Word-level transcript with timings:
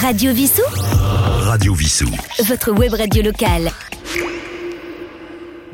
Radio 0.00 0.32
Vissou 0.34 0.62
Radio 1.46 1.72
Vissou. 1.72 2.10
Votre 2.44 2.70
web 2.72 2.92
radio 2.92 3.22
locale. 3.22 3.70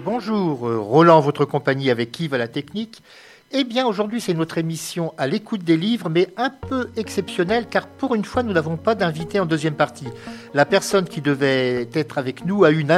Bonjour, 0.04 0.68
euh, 0.68 0.78
Roland, 0.78 1.20
votre 1.20 1.44
compagnie 1.44 1.90
avec 1.90 2.20
Yves 2.20 2.34
à 2.34 2.38
la 2.38 2.46
technique. 2.46 3.02
Eh 3.50 3.64
bien, 3.64 3.84
aujourd'hui, 3.84 4.20
c'est 4.20 4.34
notre 4.34 4.58
émission 4.58 5.12
à 5.18 5.26
l'écoute 5.26 5.64
des 5.64 5.76
livres, 5.76 6.08
mais 6.08 6.28
un 6.36 6.50
peu 6.50 6.90
exceptionnelle, 6.96 7.66
car 7.68 7.88
pour 7.88 8.14
une 8.14 8.24
fois, 8.24 8.44
nous 8.44 8.52
n'avons 8.52 8.76
pas 8.76 8.94
d'invité 8.94 9.40
en 9.40 9.46
deuxième 9.46 9.74
partie. 9.74 10.08
La 10.54 10.66
personne 10.66 11.06
qui 11.06 11.20
devait 11.20 11.88
être 11.92 12.18
avec 12.18 12.46
nous 12.46 12.62
a 12.62 12.70
une 12.70 12.92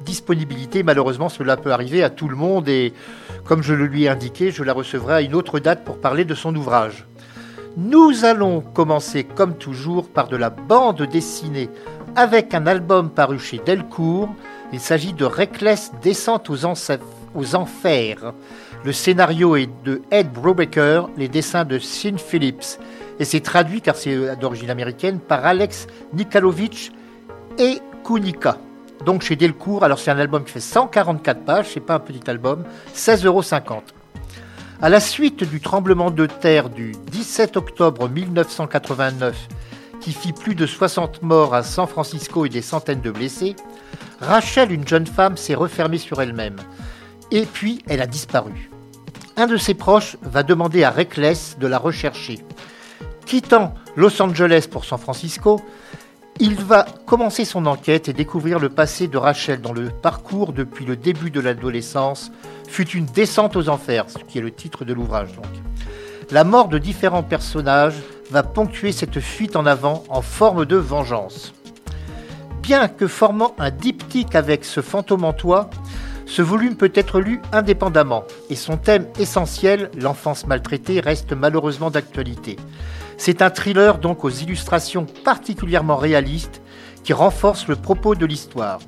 indisponibilité. 0.00 0.82
Malheureusement, 0.82 1.30
cela 1.30 1.56
peut 1.56 1.72
arriver 1.72 2.02
à 2.02 2.10
tout 2.10 2.28
le 2.28 2.36
monde, 2.36 2.68
et 2.68 2.92
comme 3.44 3.62
je 3.62 3.72
le 3.72 3.86
lui 3.86 4.04
ai 4.04 4.08
indiqué, 4.08 4.50
je 4.50 4.62
la 4.62 4.74
recevrai 4.74 5.14
à 5.14 5.20
une 5.22 5.34
autre 5.34 5.58
date 5.58 5.84
pour 5.84 6.00
parler 6.00 6.26
de 6.26 6.34
son 6.34 6.54
ouvrage. 6.54 7.06
Nous 7.76 8.24
allons 8.24 8.60
commencer, 8.60 9.22
comme 9.22 9.56
toujours, 9.56 10.08
par 10.08 10.26
de 10.26 10.36
la 10.36 10.50
bande 10.50 11.02
dessinée 11.02 11.70
avec 12.16 12.52
un 12.52 12.66
album 12.66 13.10
paru 13.10 13.38
chez 13.38 13.60
Delcourt. 13.64 14.28
Il 14.72 14.80
s'agit 14.80 15.12
de 15.12 15.24
Reckless 15.24 15.92
Descente 16.02 16.50
aux, 16.50 16.66
Enfers. 17.54 18.32
Le 18.84 18.92
scénario 18.92 19.54
est 19.54 19.70
de 19.84 20.02
Ed 20.10 20.32
Brubaker, 20.32 21.10
les 21.16 21.28
dessins 21.28 21.64
de 21.64 21.78
Sean 21.78 22.18
Phillips. 22.18 22.80
Et 23.20 23.24
c'est 23.24 23.40
traduit, 23.40 23.80
car 23.80 23.94
c'est 23.94 24.36
d'origine 24.36 24.70
américaine, 24.70 25.20
par 25.20 25.46
Alex 25.46 25.86
Nikalovic 26.12 26.90
et 27.56 27.78
Kunika. 28.04 28.58
Donc 29.06 29.22
chez 29.22 29.36
Delcourt, 29.36 29.84
alors 29.84 30.00
c'est 30.00 30.10
un 30.10 30.18
album 30.18 30.42
qui 30.42 30.52
fait 30.52 30.60
144 30.60 31.44
pages, 31.44 31.66
c'est 31.72 31.80
pas 31.80 31.94
un 31.94 32.00
petit 32.00 32.28
album, 32.28 32.64
16,50 32.94 33.26
euros. 33.26 33.42
À 34.82 34.88
la 34.88 35.00
suite 35.00 35.44
du 35.44 35.60
tremblement 35.60 36.10
de 36.10 36.24
terre 36.24 36.70
du 36.70 36.92
17 37.10 37.58
octobre 37.58 38.08
1989, 38.08 39.36
qui 40.00 40.10
fit 40.10 40.32
plus 40.32 40.54
de 40.54 40.64
60 40.64 41.20
morts 41.20 41.54
à 41.54 41.62
San 41.62 41.86
Francisco 41.86 42.46
et 42.46 42.48
des 42.48 42.62
centaines 42.62 43.02
de 43.02 43.10
blessés, 43.10 43.56
Rachel, 44.20 44.72
une 44.72 44.88
jeune 44.88 45.06
femme, 45.06 45.36
s'est 45.36 45.54
refermée 45.54 45.98
sur 45.98 46.22
elle-même. 46.22 46.56
Et 47.30 47.44
puis, 47.44 47.82
elle 47.88 48.00
a 48.00 48.06
disparu. 48.06 48.70
Un 49.36 49.46
de 49.46 49.58
ses 49.58 49.74
proches 49.74 50.16
va 50.22 50.42
demander 50.42 50.82
à 50.82 50.90
Reckless 50.90 51.58
de 51.60 51.66
la 51.66 51.76
rechercher. 51.76 52.38
Quittant 53.26 53.74
Los 53.96 54.22
Angeles 54.22 54.66
pour 54.70 54.86
San 54.86 54.98
Francisco, 54.98 55.60
il 56.38 56.54
va 56.54 56.86
commencer 57.04 57.44
son 57.44 57.66
enquête 57.66 58.08
et 58.08 58.14
découvrir 58.14 58.58
le 58.58 58.70
passé 58.70 59.08
de 59.08 59.18
Rachel 59.18 59.60
dans 59.60 59.74
le 59.74 59.90
parcours 59.90 60.54
depuis 60.54 60.86
le 60.86 60.96
début 60.96 61.30
de 61.30 61.38
l'adolescence 61.38 62.32
fut 62.70 62.88
une 62.90 63.06
descente 63.06 63.56
aux 63.56 63.68
enfers, 63.68 64.08
ce 64.08 64.18
qui 64.18 64.38
est 64.38 64.42
le 64.42 64.52
titre 64.52 64.84
de 64.84 64.94
l'ouvrage. 64.94 65.30
La 66.30 66.44
mort 66.44 66.68
de 66.68 66.78
différents 66.78 67.24
personnages 67.24 68.00
va 68.30 68.44
ponctuer 68.44 68.92
cette 68.92 69.18
fuite 69.18 69.56
en 69.56 69.66
avant 69.66 70.04
en 70.08 70.22
forme 70.22 70.64
de 70.64 70.76
vengeance. 70.76 71.52
Bien 72.62 72.86
que 72.86 73.08
formant 73.08 73.56
un 73.58 73.72
diptyque 73.72 74.36
avec 74.36 74.64
ce 74.64 74.82
fantôme 74.82 75.24
en 75.24 75.32
toi, 75.32 75.68
ce 76.26 76.42
volume 76.42 76.76
peut 76.76 76.92
être 76.94 77.18
lu 77.18 77.42
indépendamment 77.52 78.22
et 78.50 78.54
son 78.54 78.76
thème 78.76 79.06
essentiel, 79.18 79.90
l'enfance 79.98 80.46
maltraitée, 80.46 81.00
reste 81.00 81.32
malheureusement 81.32 81.90
d'actualité. 81.90 82.56
C'est 83.16 83.42
un 83.42 83.50
thriller 83.50 83.98
donc 83.98 84.24
aux 84.24 84.30
illustrations 84.30 85.06
particulièrement 85.24 85.96
réalistes 85.96 86.62
qui 87.02 87.12
renforcent 87.12 87.66
le 87.66 87.74
propos 87.74 88.14
de 88.14 88.26
l'histoire. 88.26 88.78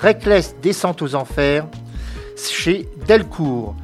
Reckless 0.00 0.56
descente 0.62 1.02
aux 1.02 1.14
enfers 1.14 1.66
chez 2.46 2.88
Delcourt. 3.06 3.74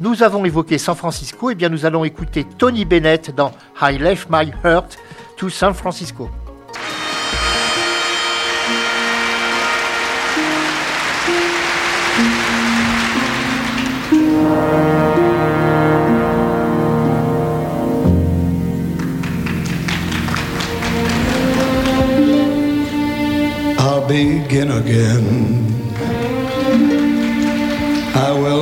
Nous 0.00 0.22
avons 0.22 0.44
évoqué 0.44 0.78
San 0.78 0.94
Francisco, 0.94 1.50
et 1.50 1.52
eh 1.52 1.54
bien 1.54 1.68
nous 1.68 1.86
allons 1.86 2.04
écouter 2.04 2.44
Tony 2.58 2.84
Bennett 2.84 3.34
dans 3.34 3.52
I 3.80 3.98
Left 3.98 4.28
My 4.30 4.52
Heart 4.64 4.98
to 5.36 5.48
San 5.48 5.74
Francisco. 5.74 6.28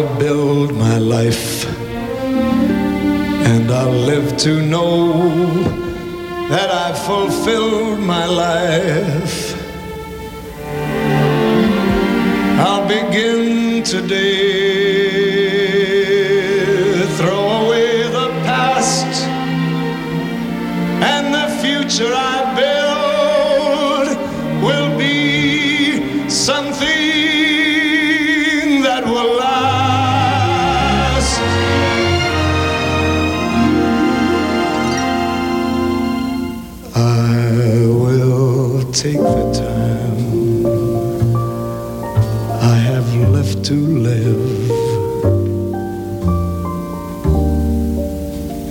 I 0.00 0.02
will 0.02 0.18
build 0.18 0.74
my 0.76 0.96
life, 0.96 1.66
and 3.50 3.70
I'll 3.70 3.90
live 3.90 4.34
to 4.38 4.62
know 4.62 5.12
that 6.48 6.70
I've 6.70 6.98
fulfilled 6.98 8.00
my 8.00 8.24
life. 8.24 9.54
I'll 12.60 12.88
begin 12.88 13.82
today, 13.82 14.22
throw 17.18 17.66
away 17.66 18.04
the 18.04 18.30
past 18.48 19.26
and 21.12 21.34
the 21.34 21.48
future 21.60 22.14
I 22.14 22.39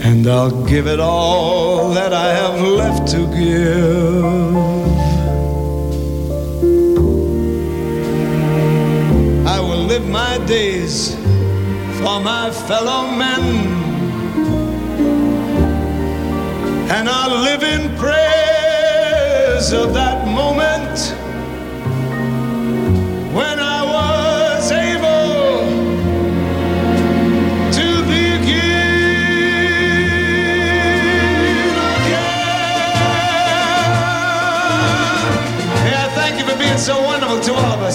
And 0.09 0.25
I'll 0.25 0.65
give 0.65 0.87
it 0.87 0.99
all 0.99 1.91
that 1.91 2.13
I 2.13 2.33
have 2.33 2.59
left 2.59 3.07
to 3.09 3.27
give. 3.27 4.25
I 9.45 9.59
will 9.59 9.83
live 9.83 10.07
my 10.07 10.39
days 10.47 11.13
for 11.99 12.19
my 12.31 12.49
fellow 12.67 13.11
men. 13.11 13.43
And 16.89 17.07
I'll 17.07 17.43
live 17.43 17.61
in 17.61 17.95
praise 17.95 19.71
of 19.71 19.93
that 19.93 20.27
moment 20.27 21.18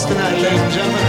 tonight, 0.03 0.43
ladies 0.43 0.61
and 0.61 0.73
gentlemen. 0.73 1.04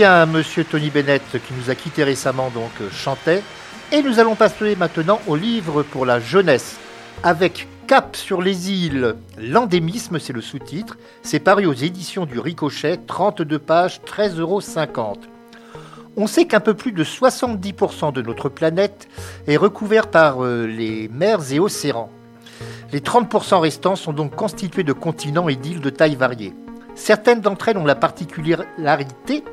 Monsieur 0.00 0.64
Tony 0.64 0.88
Bennett, 0.88 1.22
qui 1.30 1.52
nous 1.52 1.68
a 1.68 1.74
quittés 1.74 2.04
récemment, 2.04 2.50
donc 2.50 2.70
euh, 2.80 2.88
chantait. 2.90 3.42
Et 3.92 4.00
nous 4.02 4.18
allons 4.18 4.34
passer 4.34 4.74
maintenant 4.74 5.20
au 5.26 5.36
livre 5.36 5.82
pour 5.82 6.06
la 6.06 6.20
jeunesse, 6.20 6.78
avec 7.22 7.68
Cap 7.86 8.16
sur 8.16 8.40
les 8.40 8.70
îles, 8.70 9.16
l'endémisme, 9.36 10.18
c'est 10.18 10.32
le 10.32 10.40
sous-titre. 10.40 10.96
C'est 11.22 11.40
paru 11.40 11.66
aux 11.66 11.74
éditions 11.74 12.24
du 12.24 12.38
Ricochet, 12.38 12.98
32 13.06 13.58
pages, 13.58 14.00
13,50 14.06 14.38
euros. 14.38 14.62
On 16.16 16.26
sait 16.26 16.46
qu'un 16.46 16.60
peu 16.60 16.72
plus 16.72 16.92
de 16.92 17.04
70% 17.04 18.12
de 18.12 18.22
notre 18.22 18.48
planète 18.48 19.06
est 19.48 19.58
recouvert 19.58 20.08
par 20.08 20.42
euh, 20.42 20.66
les 20.66 21.08
mers 21.08 21.52
et 21.52 21.58
océans. 21.58 22.10
Les 22.92 23.00
30% 23.00 23.58
restants 23.58 23.96
sont 23.96 24.14
donc 24.14 24.34
constitués 24.34 24.84
de 24.84 24.94
continents 24.94 25.48
et 25.50 25.56
d'îles 25.56 25.80
de 25.80 25.90
taille 25.90 26.16
variée. 26.16 26.54
Certaines 26.94 27.40
d'entre 27.40 27.68
elles 27.68 27.78
ont 27.78 27.84
la 27.84 27.94
particularité 27.94 29.44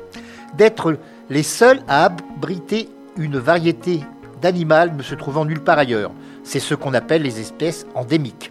d'être 0.56 0.98
les 1.30 1.42
seules 1.42 1.80
à 1.88 2.04
abriter 2.04 2.88
une 3.16 3.38
variété 3.38 4.00
d'animaux 4.40 4.94
ne 4.96 5.02
se 5.02 5.14
trouvant 5.14 5.44
nulle 5.44 5.62
part 5.62 5.78
ailleurs. 5.78 6.12
C'est 6.44 6.60
ce 6.60 6.74
qu'on 6.74 6.94
appelle 6.94 7.22
les 7.22 7.40
espèces 7.40 7.86
endémiques. 7.94 8.50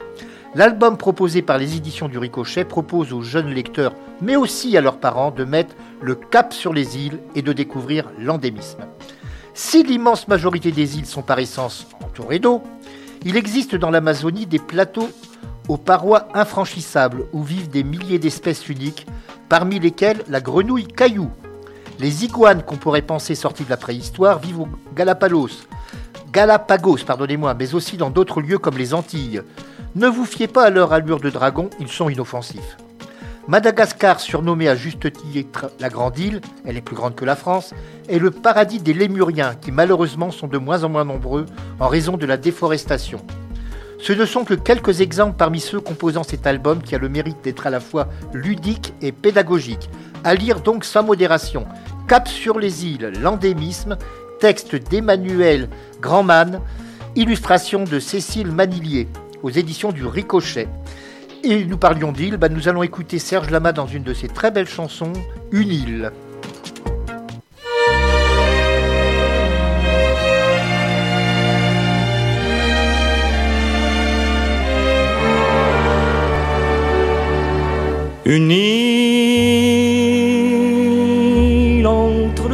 L'album 0.55 0.97
proposé 0.97 1.41
par 1.41 1.57
les 1.57 1.75
éditions 1.75 2.07
du 2.07 2.17
Ricochet 2.17 2.65
propose 2.65 3.13
aux 3.13 3.21
jeunes 3.21 3.53
lecteurs, 3.53 3.93
mais 4.21 4.35
aussi 4.35 4.75
à 4.77 4.81
leurs 4.81 4.97
parents, 4.97 5.31
de 5.31 5.43
mettre 5.43 5.75
le 6.01 6.15
cap 6.15 6.53
sur 6.53 6.73
les 6.73 6.97
îles 6.97 7.19
et 7.35 7.41
de 7.41 7.53
découvrir 7.53 8.09
l'endémisme. 8.17 8.79
Si 9.53 9.83
l'immense 9.83 10.27
majorité 10.27 10.71
des 10.71 10.97
îles 10.97 11.05
sont 11.05 11.21
par 11.21 11.39
essence 11.39 11.87
entourées 12.03 12.39
d'eau, 12.39 12.63
il 13.25 13.35
existe 13.35 13.75
dans 13.75 13.89
l'Amazonie 13.89 14.45
des 14.45 14.59
plateaux 14.59 15.09
aux 15.67 15.77
parois 15.77 16.27
infranchissables 16.33 17.25
où 17.33 17.43
vivent 17.43 17.69
des 17.69 17.83
milliers 17.83 18.19
d'espèces 18.19 18.69
uniques, 18.69 19.05
parmi 19.49 19.79
lesquelles 19.79 20.23
la 20.27 20.41
grenouille 20.41 20.87
caillou. 20.87 21.29
Les 21.99 22.25
iguanes 22.25 22.61
qu'on 22.61 22.77
pourrait 22.77 23.01
penser 23.01 23.33
sorties 23.33 23.63
de 23.63 23.69
la 23.69 23.77
préhistoire 23.77 24.39
vivent 24.39 24.61
aux 24.61 24.69
Galapagos, 24.95 25.49
Galapagos, 26.31 26.99
pardonnez-moi, 27.05 27.55
mais 27.55 27.73
aussi 27.73 27.97
dans 27.97 28.11
d'autres 28.11 28.41
lieux 28.41 28.59
comme 28.59 28.77
les 28.77 28.93
Antilles. 28.93 29.41
Ne 29.95 30.07
vous 30.07 30.25
fiez 30.25 30.47
pas 30.47 30.65
à 30.65 30.69
leur 30.69 30.93
allure 30.93 31.19
de 31.19 31.31
dragon, 31.31 31.69
ils 31.79 31.87
sont 31.87 32.09
inoffensifs. 32.09 32.77
Madagascar, 33.47 34.19
surnommée 34.19 34.67
à 34.67 34.75
juste 34.75 35.11
titre 35.11 35.71
la 35.79 35.89
Grande 35.89 36.19
Île, 36.19 36.41
elle 36.65 36.77
est 36.77 36.81
plus 36.81 36.95
grande 36.95 37.15
que 37.15 37.25
la 37.25 37.35
France, 37.35 37.73
est 38.09 38.19
le 38.19 38.29
paradis 38.29 38.79
des 38.79 38.93
lémuriens 38.93 39.55
qui 39.55 39.71
malheureusement 39.71 40.29
sont 40.29 40.47
de 40.47 40.57
moins 40.57 40.83
en 40.83 40.89
moins 40.89 41.05
nombreux 41.05 41.45
en 41.79 41.87
raison 41.87 42.17
de 42.17 42.25
la 42.25 42.37
déforestation. 42.37 43.21
Ce 43.99 44.13
ne 44.13 44.25
sont 44.25 44.43
que 44.43 44.53
quelques 44.53 45.01
exemples 45.01 45.37
parmi 45.37 45.59
ceux 45.59 45.79
composant 45.79 46.23
cet 46.23 46.45
album 46.45 46.83
qui 46.83 46.93
a 46.93 46.99
le 46.99 47.09
mérite 47.09 47.43
d'être 47.43 47.65
à 47.65 47.71
la 47.71 47.79
fois 47.79 48.09
ludique 48.33 48.93
et 49.01 49.11
pédagogique. 49.11 49.89
À 50.27 50.35
lire 50.35 50.59
donc 50.59 50.83
sans 50.83 51.03
modération. 51.03 51.65
Cap 52.09 52.27
sur 52.27 52.59
les 52.59 52.85
îles, 52.85 53.13
l'endémisme, 53.21 53.97
texte 54.41 54.75
d'Emmanuel 54.75 55.69
Grandman, 56.01 56.59
illustration 57.15 57.85
de 57.85 57.97
Cécile 57.97 58.51
Manillier 58.51 59.07
aux 59.41 59.51
éditions 59.51 59.93
du 59.93 60.05
Ricochet. 60.05 60.67
Et 61.45 61.63
nous 61.63 61.77
parlions 61.77 62.11
d'île, 62.11 62.35
bah, 62.35 62.49
nous 62.49 62.67
allons 62.67 62.83
écouter 62.83 63.19
Serge 63.19 63.49
Lama 63.51 63.71
dans 63.71 63.87
une 63.87 64.03
de 64.03 64.13
ses 64.13 64.27
très 64.27 64.51
belles 64.51 64.67
chansons, 64.67 65.13
Une 65.53 65.71
île. 65.71 66.11
Une 78.25 78.51
île 78.51 78.96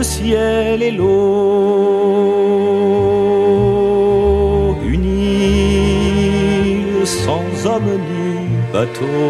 le 0.04 0.10
ciel 0.10 0.84
et 0.84 0.92
l'eau. 0.92 1.08
Une 4.94 5.06
île 5.06 7.08
sans 7.08 7.46
homme 7.66 7.94
ni 8.10 8.50
bateau. 8.74 9.30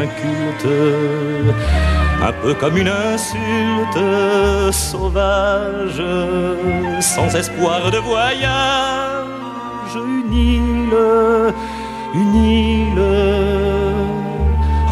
Un 0.00 0.06
culte, 0.18 0.76
un 2.28 2.32
peu 2.42 2.52
comme 2.60 2.76
une 2.76 2.92
insulte 3.14 4.02
sauvage, 4.70 6.04
sans 7.00 7.34
espoir 7.34 7.90
de 7.90 8.00
voyage. 8.10 9.94
Une 9.94 10.34
île, 10.34 10.98
une 12.14 12.34
île 12.34 13.02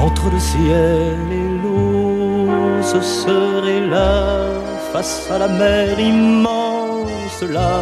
entre 0.07 0.27
le 0.35 0.39
ciel 0.39 1.19
et 1.31 1.37
l'eau, 1.37 1.56
ce 2.91 3.01
serait 3.01 3.85
là, 3.95 4.47
face 4.93 5.29
à 5.31 5.39
la 5.39 5.49
mer 5.49 5.99
immense, 5.99 7.43
là, 7.43 7.81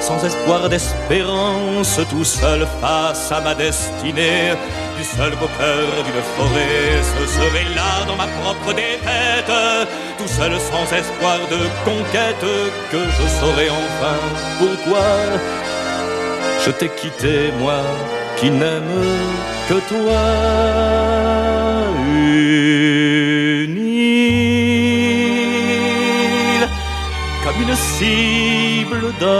sans 0.00 0.24
espoir 0.24 0.68
d'espérance, 0.68 2.00
tout 2.10 2.24
seul 2.24 2.66
face 2.80 3.30
à 3.30 3.40
ma 3.40 3.54
destinée, 3.54 4.56
du 4.96 5.04
seul 5.04 5.32
beau 5.40 5.50
cœur 5.58 5.88
d'une 6.06 6.22
forêt, 6.34 6.88
ce 7.12 7.24
serait 7.36 7.68
là 7.78 7.92
dans 8.08 8.16
ma 8.16 8.28
propre 8.40 8.72
défaite, 8.72 9.52
tout 10.18 10.32
seul 10.38 10.52
sans 10.70 10.86
espoir 10.96 11.38
de 11.54 11.60
conquête, 11.88 12.46
que 12.92 13.02
je 13.16 13.26
saurais 13.38 13.70
enfin 13.82 14.18
pourquoi 14.58 15.08
je 16.64 16.70
t'ai 16.70 16.88
quitté, 16.88 17.52
moi 17.60 17.82
qui 18.36 18.50
n'aime 18.50 19.04
que 19.68 19.78
toi. 19.92 21.18
Une 27.60 27.74
cible 27.74 29.04
d'or 29.20 29.38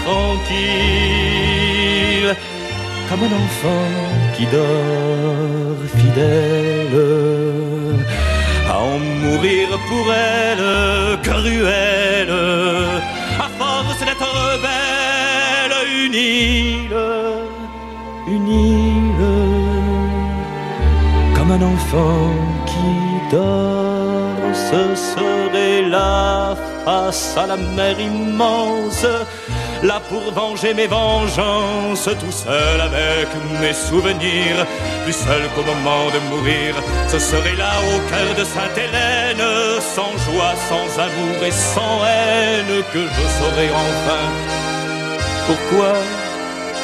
tranquille, 0.00 1.46
comme 3.08 3.22
un 3.28 3.32
enfant 3.44 3.88
qui 4.36 4.44
dort 4.46 5.82
fidèle. 5.98 6.98
À 8.68 8.70
en 8.78 8.98
mourir 9.22 9.66
pour 9.88 10.06
elle, 10.12 10.66
cruelle, 11.22 12.36
à 13.46 13.48
force 13.58 14.00
d'être 14.00 14.34
belle, 14.64 15.76
une 16.04 16.14
île, 16.14 16.96
une 18.28 18.48
île, 18.48 19.26
comme 21.34 21.50
un 21.52 21.62
enfant 21.74 22.30
qui 22.70 22.90
dort, 23.34 23.85
ce 24.70 24.82
serait 25.12 25.82
là 25.88 26.56
face 26.84 27.36
à 27.36 27.46
la 27.46 27.56
mer 27.56 27.98
immense, 27.98 29.06
là 29.82 30.00
pour 30.08 30.32
venger 30.32 30.74
mes 30.74 30.86
vengeances, 30.86 32.08
tout 32.20 32.36
seul 32.44 32.80
avec 32.80 33.28
mes 33.60 33.72
souvenirs, 33.72 34.58
plus 35.04 35.12
seul 35.12 35.42
qu'au 35.54 35.62
moment 35.62 36.06
de 36.14 36.20
mourir, 36.30 36.74
ce 37.08 37.18
serait 37.18 37.56
là 37.56 37.74
au 37.92 37.98
cœur 38.10 38.30
de 38.38 38.44
Sainte-Hélène, 38.44 39.46
sans 39.94 40.14
joie, 40.26 40.54
sans 40.70 40.88
amour 41.06 41.38
et 41.44 41.56
sans 41.74 41.96
haine, 42.04 42.82
que 42.92 43.02
je 43.16 43.24
saurais 43.38 43.70
enfin 43.70 44.24
pourquoi 45.46 45.92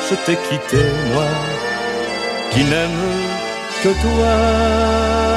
je 0.08 0.14
t'ai 0.24 0.36
quitté, 0.48 0.84
moi, 1.12 1.30
qui 2.50 2.62
n'aime 2.64 3.04
que 3.82 3.88
toi. 3.88 5.31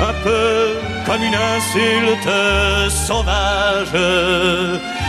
Un 0.00 0.14
peu 0.22 0.76
comme 1.06 1.22
une 1.22 1.34
insulte 1.34 2.28
sauvage, 2.90 3.96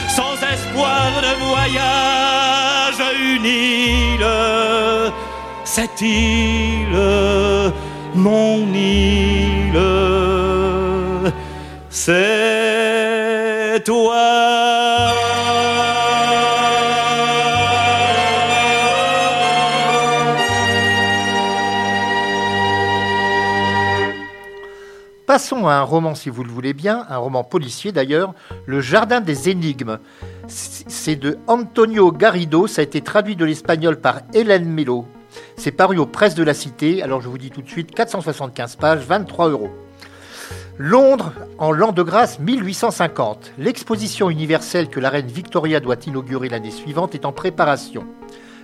sans 0.10 0.34
espoir 0.54 1.22
de 1.22 1.34
voyage, 1.46 3.02
une 3.20 3.46
île, 3.46 4.28
cette 5.64 6.02
île, 6.02 6.98
mon 8.16 8.74
île, 8.74 9.80
c'est 11.90 13.84
toi. 13.86 14.57
Passons 25.38 25.68
à 25.68 25.76
un 25.76 25.84
roman, 25.84 26.16
si 26.16 26.32
vous 26.32 26.44
le 26.44 26.50
voulez 26.50 26.74
bien, 26.74 27.06
un 27.10 27.18
roman 27.18 27.44
policier 27.44 27.92
d'ailleurs, 27.92 28.34
Le 28.66 28.82
Jardin 28.82 29.22
des 29.22 29.50
Énigmes. 29.50 30.00
C'est 30.48 31.16
de 31.16 31.38
Antonio 31.46 32.12
Garrido, 32.12 32.66
ça 32.66 32.82
a 32.82 32.84
été 32.84 33.02
traduit 33.02 33.36
de 33.36 33.46
l'espagnol 33.46 34.02
par 34.02 34.22
Hélène 34.34 34.68
Melo. 34.68 35.06
C'est 35.56 35.70
paru 35.70 36.00
aux 36.00 36.08
presses 36.08 36.34
de 36.34 36.42
la 36.42 36.56
Cité, 36.56 37.04
alors 37.04 37.22
je 37.22 37.30
vous 37.30 37.38
dis 37.38 37.52
tout 37.52 37.62
de 37.62 37.70
suite, 37.70 37.94
475 37.94 38.78
pages, 38.78 39.06
23 39.06 39.50
euros. 39.50 39.70
Londres, 40.80 41.32
en 41.60 41.72
l'an 41.72 41.92
de 41.92 42.02
grâce 42.02 42.40
1850. 42.40 43.52
L'exposition 43.60 44.32
universelle 44.32 44.90
que 44.90 45.00
la 45.00 45.12
reine 45.12 45.28
Victoria 45.28 45.80
doit 45.80 46.04
inaugurer 46.08 46.50
l'année 46.50 46.72
suivante 46.72 47.14
est 47.14 47.26
en 47.26 47.32
préparation. 47.32 48.08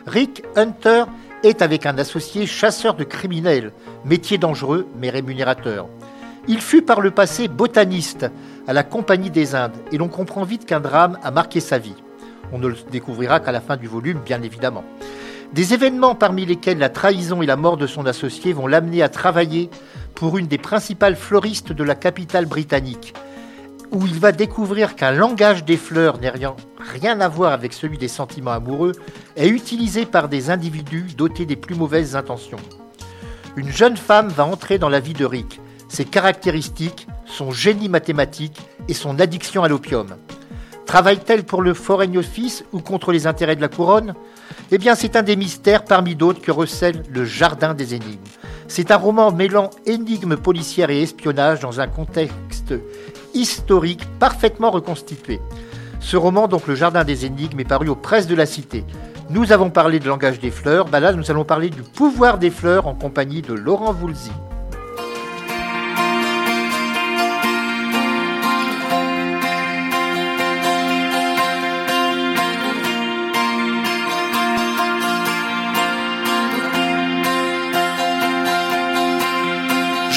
Rick 0.08 0.44
Hunter 0.56 1.03
est 1.44 1.62
avec 1.62 1.86
un 1.86 2.00
associé 2.00 2.48
chasseur 2.48 2.96
de 2.96 3.03
criminels, 3.03 3.74
métier 4.06 4.39
dangereux 4.39 4.88
mais 5.00 5.12
rémunérateur. 5.12 5.88
Il 6.47 6.59
fut 6.59 6.81
par 6.81 7.00
le 7.00 7.12
passé 7.12 7.47
botaniste 7.47 8.29
à 8.67 8.73
la 8.73 8.83
Compagnie 8.83 9.29
des 9.29 9.55
Indes 9.55 9.77
et 9.93 9.97
l'on 9.97 10.09
comprend 10.09 10.43
vite 10.43 10.65
qu'un 10.65 10.81
drame 10.81 11.17
a 11.23 11.31
marqué 11.31 11.62
sa 11.62 11.77
vie. 11.77 11.95
On 12.51 12.57
ne 12.57 12.67
le 12.67 12.75
découvrira 12.91 13.39
qu'à 13.39 13.53
la 13.53 13.62
fin 13.62 13.77
du 13.77 13.88
volume, 13.88 14.19
bien 14.25 14.41
évidemment. 14.41 14.83
Des 15.53 15.73
événements 15.73 16.15
parmi 16.15 16.45
lesquels 16.45 16.79
la 16.79 16.89
trahison 16.89 17.41
et 17.41 17.45
la 17.45 17.55
mort 17.55 17.77
de 17.77 17.88
son 17.88 18.05
associé 18.05 18.51
vont 18.51 18.67
l'amener 18.67 19.01
à 19.01 19.07
travailler 19.07 19.69
pour 20.15 20.38
une 20.38 20.47
des 20.47 20.57
principales 20.57 21.15
floristes 21.15 21.71
de 21.71 21.83
la 21.83 21.95
capitale 21.95 22.45
britannique, 22.45 23.13
où 23.91 24.05
il 24.05 24.19
va 24.19 24.33
découvrir 24.33 24.95
qu'un 24.95 25.12
langage 25.12 25.63
des 25.63 25.77
fleurs 25.77 26.19
n'ayant 26.19 26.57
rien 26.77 27.21
à 27.21 27.29
voir 27.29 27.53
avec 27.53 27.71
celui 27.71 27.97
des 27.97 28.09
sentiments 28.09 28.51
amoureux 28.51 28.93
est 29.38 29.47
utilisé 29.47 30.05
par 30.05 30.27
des 30.27 30.50
individus 30.50 31.07
dotés 31.15 31.45
des 31.45 31.55
plus 31.55 31.75
mauvaises 31.75 32.17
intentions. 32.17 32.59
Une 33.55 33.71
jeune 33.71 33.97
femme 33.97 34.27
va 34.27 34.45
entrer 34.45 34.77
dans 34.77 34.89
la 34.89 35.00
vie 35.00 35.13
de 35.13 35.25
Rick, 35.25 35.62
ses 35.93 36.05
caractéristiques, 36.05 37.07
son 37.25 37.51
génie 37.51 37.88
mathématique 37.88 38.59
et 38.88 38.95
son 38.95 39.19
addiction 39.19 39.63
à 39.63 39.67
l'opium. 39.67 40.07
Travaille-t-elle 40.88 41.43
pour 41.43 41.62
le 41.62 41.75
Foreign 41.75 42.17
Office 42.17 42.65
ou 42.73 42.79
contre 42.79 43.12
les 43.12 43.27
intérêts 43.27 43.55
de 43.55 43.62
la 43.62 43.67
couronne? 43.67 44.15
Eh 44.71 44.79
bien, 44.79 44.95
c'est 44.95 45.15
un 45.15 45.21
des 45.21 45.35
mystères 45.35 45.85
parmi 45.85 46.15
d'autres 46.15 46.41
que 46.41 46.51
recèle 46.51 47.03
le 47.12 47.25
Jardin 47.25 47.75
des 47.75 47.93
énigmes. 47.93 48.23
C'est 48.67 48.89
un 48.89 48.97
roman 48.97 49.31
mêlant 49.31 49.69
énigmes 49.85 50.35
policières 50.35 50.89
et 50.89 51.03
espionnage 51.03 51.59
dans 51.59 51.79
un 51.79 51.88
contexte 51.88 52.73
historique 53.35 54.07
parfaitement 54.17 54.71
reconstitué. 54.71 55.39
Ce 56.00 56.17
roman, 56.17 56.47
donc 56.47 56.65
Le 56.65 56.73
Jardin 56.73 57.03
des 57.03 57.25
énigmes, 57.25 57.59
est 57.59 57.65
paru 57.65 57.88
aux 57.88 57.95
presses 57.95 58.27
de 58.27 58.35
la 58.35 58.47
Cité. 58.47 58.83
Nous 59.29 59.51
avons 59.51 59.69
parlé 59.69 60.00
de 60.00 60.07
langage 60.07 60.39
des 60.39 60.51
fleurs, 60.51 60.88
bah 60.88 61.00
là 61.00 61.13
nous 61.13 61.29
allons 61.29 61.45
parler 61.45 61.69
du 61.69 61.83
pouvoir 61.83 62.39
des 62.39 62.50
fleurs 62.50 62.88
en 62.88 62.95
compagnie 62.95 63.43
de 63.43 63.53
Laurent 63.53 63.93
Voulzy. 63.93 64.31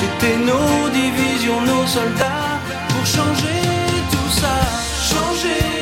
C'était 0.00 0.38
nos 0.38 0.88
divisions, 0.88 1.60
nos 1.60 1.86
soldats 1.86 2.58
pour 2.88 3.04
changer 3.04 3.60
tout 4.10 4.30
ça, 4.40 4.56
changer 5.12 5.79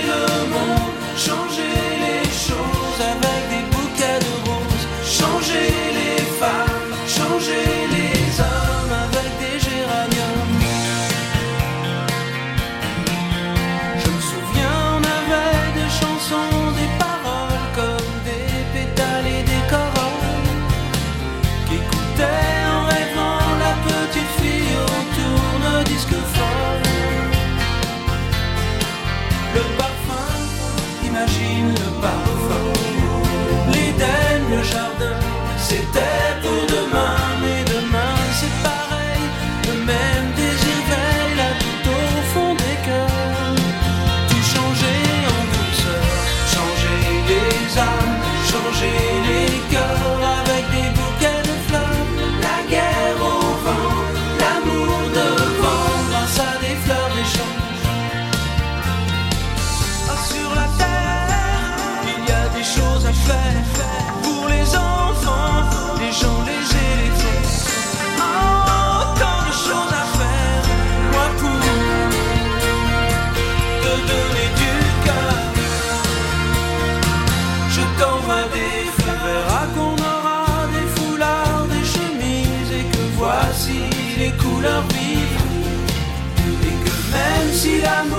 même 87.76 88.17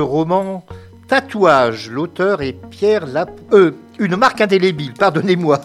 Roman, 0.00 0.64
Tatouage. 1.08 1.90
L'auteur 1.90 2.42
est 2.42 2.54
Pierre 2.70 3.06
Lap... 3.06 3.30
euh, 3.52 3.72
Une 3.98 4.16
marque 4.16 4.40
indélébile, 4.40 4.94
pardonnez-moi, 4.94 5.60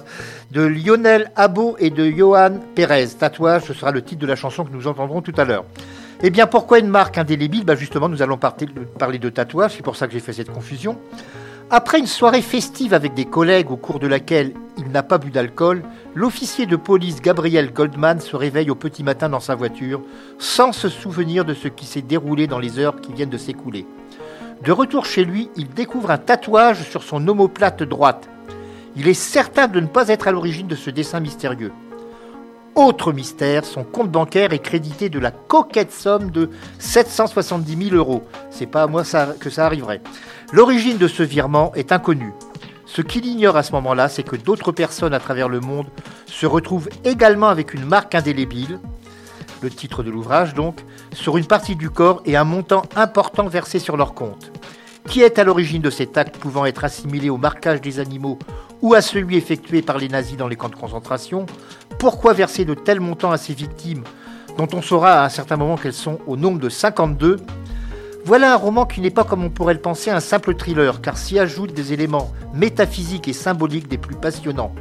de 0.52 0.62
Lionel 0.62 1.32
Abo 1.36 1.76
et 1.80 1.90
de 1.90 2.10
Johan 2.10 2.60
Perez. 2.76 3.08
Tatouage, 3.20 3.64
ce 3.64 3.74
sera 3.74 3.92
le 3.92 4.02
titre 4.02 4.22
de 4.22 4.28
la 4.28 4.36
chanson 4.36 4.64
que 4.66 4.72
nous 4.72 4.88
entendrons 4.88 5.22
tout 5.22 5.34
à 5.38 5.46
l'heure. 5.46 5.66
Eh 6.24 6.30
bien, 6.32 6.48
pourquoi 6.48 6.80
une 6.80 6.88
marque 6.88 7.18
indélébile? 7.18 7.64
Bah 7.64 7.76
Justement, 7.76 8.10
nous 8.10 8.22
allons 8.24 8.38
parler 8.38 9.20
de 9.20 9.30
tatouage, 9.30 9.74
c'est 9.78 9.84
pour 9.84 9.96
ça 9.96 10.08
que 10.08 10.14
j'ai 10.14 10.20
fait 10.20 10.34
cette 10.34 10.52
confusion. 10.52 10.98
Après 11.70 12.00
une 12.00 12.08
soirée 12.08 12.42
festive 12.42 12.94
avec 12.94 13.14
des 13.14 13.26
collègues 13.26 13.72
au 13.72 13.76
cours 13.76 14.00
de 14.00 14.08
laquelle 14.08 14.54
il 14.78 14.90
n'a 14.90 15.04
pas 15.04 15.18
bu 15.18 15.32
d'alcool, 15.32 15.84
l'officier 16.16 16.66
de 16.66 16.78
police 16.78 17.22
Gabriel 17.22 17.74
Goldman 17.74 18.22
se 18.22 18.38
réveille 18.38 18.70
au 18.70 18.76
petit 18.76 19.04
matin 19.04 19.28
dans 19.28 19.42
sa 19.42 19.54
voiture, 19.54 20.02
sans 20.40 20.72
se 20.72 20.88
souvenir 20.88 21.44
de 21.44 21.54
ce 21.54 21.68
qui 21.68 21.86
s'est 21.86 22.02
déroulé 22.02 22.48
dans 22.48 22.60
les 22.60 22.80
heures 22.80 23.02
qui 23.02 23.12
viennent 23.12 23.30
de 23.30 23.38
s'écouler. 23.38 23.86
De 24.64 24.72
retour 24.72 25.06
chez 25.06 25.26
lui, 25.26 25.50
il 25.58 25.68
découvre 25.68 26.10
un 26.10 26.18
tatouage 26.18 26.84
sur 26.84 27.04
son 27.04 27.28
omoplate 27.28 27.84
droite. 27.84 28.30
Il 28.96 29.10
est 29.10 29.14
certain 29.14 29.68
de 29.68 29.82
ne 29.82 29.88
pas 29.88 30.08
être 30.08 30.30
à 30.30 30.32
l'origine 30.32 30.68
de 30.68 30.76
ce 30.76 30.90
dessin 30.90 31.20
mystérieux. 31.20 31.74
Autre 32.78 33.12
mystère, 33.12 33.66
son 33.66 33.84
compte 33.84 34.12
bancaire 34.12 34.54
est 34.54 34.60
crédité 34.60 35.10
de 35.10 35.18
la 35.18 35.32
coquette 35.32 35.92
somme 35.92 36.30
de 36.30 36.52
770 36.78 37.90
000 37.90 37.96
euros. 37.96 38.22
C'est 38.52 38.68
pas 38.68 38.84
à 38.84 38.88
moi 38.88 39.02
que 39.40 39.50
ça 39.50 39.66
arriverait. 39.66 40.00
L'origine 40.54 41.00
de 41.00 41.08
ce 41.08 41.24
virement 41.24 41.74
est 41.74 41.92
inconnue. 41.92 42.36
Ce 42.86 43.02
qu'il 43.02 43.26
ignore 43.26 43.58
à 43.58 43.64
ce 43.64 43.72
moment-là, 43.72 44.10
c'est 44.10 44.22
que 44.22 44.36
d'autres 44.36 44.72
personnes 44.72 45.16
à 45.16 45.20
travers 45.20 45.50
le 45.50 45.60
monde 45.60 45.88
se 46.28 46.46
retrouvent 46.46 46.88
également 47.04 47.48
avec 47.48 47.74
une 47.74 47.84
marque 47.84 48.14
indélébile, 48.14 48.80
le 49.64 49.72
titre 49.72 50.04
de 50.04 50.12
l'ouvrage 50.12 50.54
donc, 50.54 50.78
sur 51.16 51.38
une 51.38 51.48
partie 51.48 51.76
du 51.76 51.90
corps 51.90 52.22
et 52.26 52.38
un 52.38 52.44
montant 52.44 52.84
important 52.96 53.48
versé 53.48 53.80
sur 53.80 53.98
leur 53.98 54.14
compte. 54.14 54.52
Qui 55.08 55.22
est 55.22 55.40
à 55.40 55.44
l'origine 55.44 55.82
de 55.82 55.90
cet 55.90 56.18
acte 56.18 56.38
pouvant 56.38 56.66
être 56.66 56.84
assimilé 56.84 57.30
au 57.30 57.38
marquage 57.38 57.82
des 57.82 58.00
animaux 58.00 58.38
ou 58.82 58.94
à 58.94 59.02
celui 59.02 59.38
effectué 59.38 59.82
par 59.82 59.98
les 59.98 60.10
nazis 60.10 60.38
dans 60.38 60.48
les 60.48 60.58
camps 60.58 60.70
de 60.70 60.76
concentration 60.76 61.46
Pourquoi 61.98 62.34
verser 62.34 62.66
de 62.66 62.74
tels 62.74 63.00
montants 63.00 63.32
à 63.32 63.38
ces 63.38 63.54
victimes 63.54 64.04
dont 64.58 64.68
on 64.74 64.82
saura 64.82 65.22
à 65.22 65.26
un 65.26 65.30
certain 65.30 65.56
moment 65.56 65.78
qu'elles 65.78 65.94
sont 65.94 66.20
au 66.28 66.36
nombre 66.36 66.60
de 66.60 66.70
52 66.70 67.38
voilà 68.26 68.52
un 68.52 68.58
roman 68.58 68.86
qui 68.86 69.00
n'est 69.00 69.10
pas, 69.10 69.24
comme 69.24 69.46
on 69.46 69.50
pourrait 69.50 69.74
le 69.74 69.80
penser, 69.80 70.12
un 70.12 70.20
simple 70.20 70.54
thriller, 70.56 71.00
car 71.00 71.18
s'y 71.18 71.40
ajoutent 71.40 71.74
des 71.74 71.94
éléments 71.94 72.34
métaphysiques 72.54 73.30
et 73.30 73.34
symboliques 73.34 73.88
des 73.88 73.98
plus 73.98 74.18
passionnants. 74.18 74.76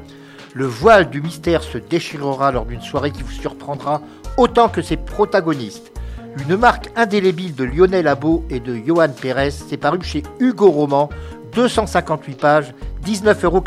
Le 0.52 0.66
voile 0.66 1.10
du 1.10 1.22
mystère 1.22 1.62
se 1.62 1.78
déchirera 1.78 2.50
lors 2.50 2.66
d'une 2.66 2.80
soirée 2.80 3.12
qui 3.12 3.22
vous 3.22 3.30
surprendra 3.30 4.02
autant 4.36 4.68
que 4.68 4.82
ses 4.82 4.96
protagonistes. 4.96 5.92
Une 6.38 6.56
marque 6.56 6.90
indélébile 6.96 7.54
de 7.54 7.64
Lionel 7.64 8.06
Abo 8.08 8.44
et 8.50 8.60
de 8.60 8.76
Johan 8.86 9.08
Pérez 9.08 9.50
s'est 9.50 9.76
paru 9.76 9.98
chez 10.02 10.22
Hugo 10.38 10.70
Roman, 10.70 11.08
258 11.54 12.38
pages, 12.38 12.74
19,95 13.04 13.44
euros. 13.44 13.64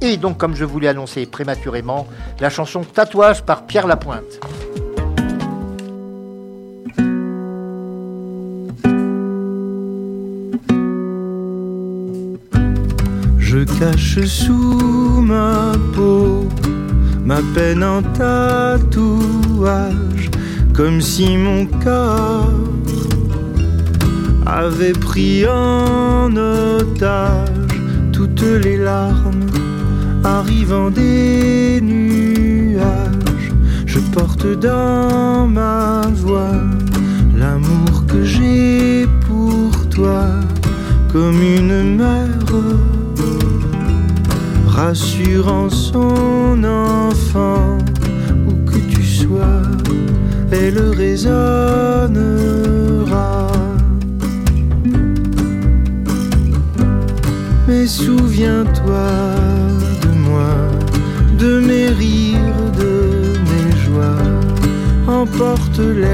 Et 0.00 0.16
donc, 0.16 0.38
comme 0.38 0.54
je 0.54 0.64
vous 0.64 0.78
l'ai 0.78 0.88
annoncé 0.88 1.26
prématurément, 1.26 2.06
la 2.40 2.50
chanson 2.50 2.82
Tatouage 2.84 3.42
par 3.42 3.66
Pierre 3.66 3.86
Lapointe. 3.86 4.40
Je 13.38 13.64
cache 13.78 14.24
sous 14.24 15.20
ma 15.22 15.72
peau 15.94 16.46
ma 17.26 17.42
peine 17.54 17.82
en 17.82 18.02
tatouage, 18.02 18.90
comme 20.76 21.00
si 21.00 21.36
mon 21.38 21.64
corps 21.82 22.52
avait 24.44 24.92
pris 24.92 25.46
en 25.48 26.30
otage 26.36 27.48
toutes 28.12 28.42
les 28.42 28.76
larmes 28.76 29.46
arrivant 30.22 30.90
des 30.90 31.80
nuages. 31.80 33.52
Je 33.86 33.98
porte 34.12 34.46
dans 34.60 35.46
ma 35.46 36.02
voix 36.14 36.60
l'amour 37.34 38.06
que 38.06 38.24
j'ai 38.24 39.06
pour 39.26 39.88
toi, 39.88 40.24
comme 41.12 41.40
une 41.40 41.96
mère 41.96 42.26
rassurant 44.66 45.70
son 45.70 46.62
enfant, 46.64 47.75
elle 50.58 50.78
résonnera. 50.96 51.36
Mais 57.68 57.86
souviens-toi 57.86 59.08
de 60.02 60.10
moi, 60.28 60.54
de 61.38 61.60
mes 61.60 61.88
rires, 61.88 62.70
de 62.78 62.94
mes 63.50 63.70
joies, 63.84 64.28
emporte-les 65.06 66.06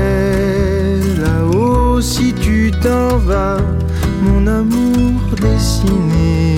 là-haut 1.22 2.00
si 2.00 2.33
tu 2.33 2.70
t'en 2.83 3.18
vas, 3.18 3.59
mon 4.22 4.46
amour 4.46 5.20
dessiné 5.40 6.57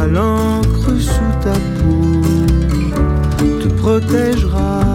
à 0.00 0.06
l'encre 0.06 0.90
sous 0.98 1.32
ta 1.44 1.56
peau 1.76 2.22
te 3.60 3.68
protégera. 3.80 4.89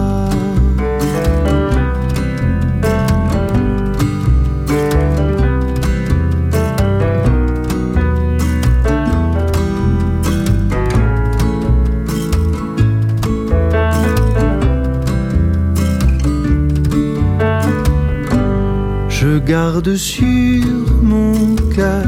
Garde 19.46 19.94
sur 19.94 20.66
mon 21.02 21.54
cœur 21.72 22.04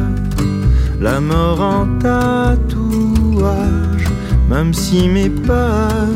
la 1.01 1.21
mort 1.21 1.61
en 1.61 1.87
tatouage, 2.01 2.59
même 4.51 4.75
si 4.75 5.09
mes 5.09 5.31
peurs 5.31 6.09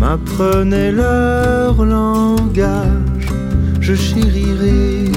m'apprenaient 0.00 0.90
leur 0.90 1.84
langage, 1.84 3.28
je 3.80 3.94
chérirai 3.94 5.12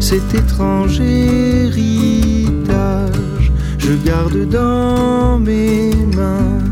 cet 0.00 0.34
étrange 0.34 0.98
héritage. 1.00 2.32
Je 3.76 3.92
garde 4.06 4.48
dans 4.48 5.38
mes 5.38 5.90
mains 6.16 6.62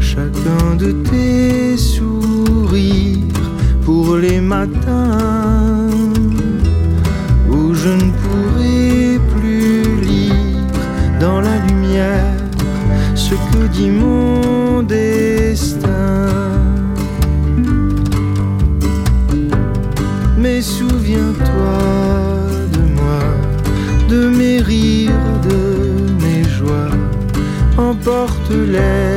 chacun 0.00 0.76
de 0.78 0.92
tes 0.92 1.78
sourires 1.78 3.24
pour 3.86 4.16
les 4.16 4.40
matins 4.42 5.15
emporte-les 28.48 29.15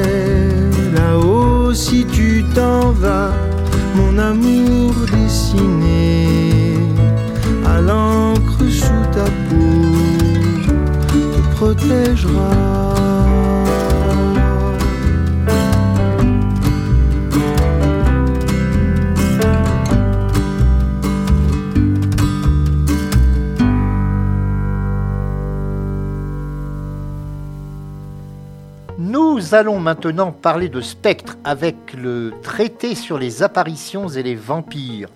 Nous 29.49 29.55
allons 29.55 29.79
maintenant 29.79 30.31
parler 30.31 30.69
de 30.69 30.79
spectre 30.79 31.35
avec 31.43 31.95
le 31.97 32.35
traité 32.43 32.93
sur 32.93 33.17
les 33.17 33.41
apparitions 33.41 34.07
et 34.07 34.21
les 34.21 34.35
vampires 34.35 35.09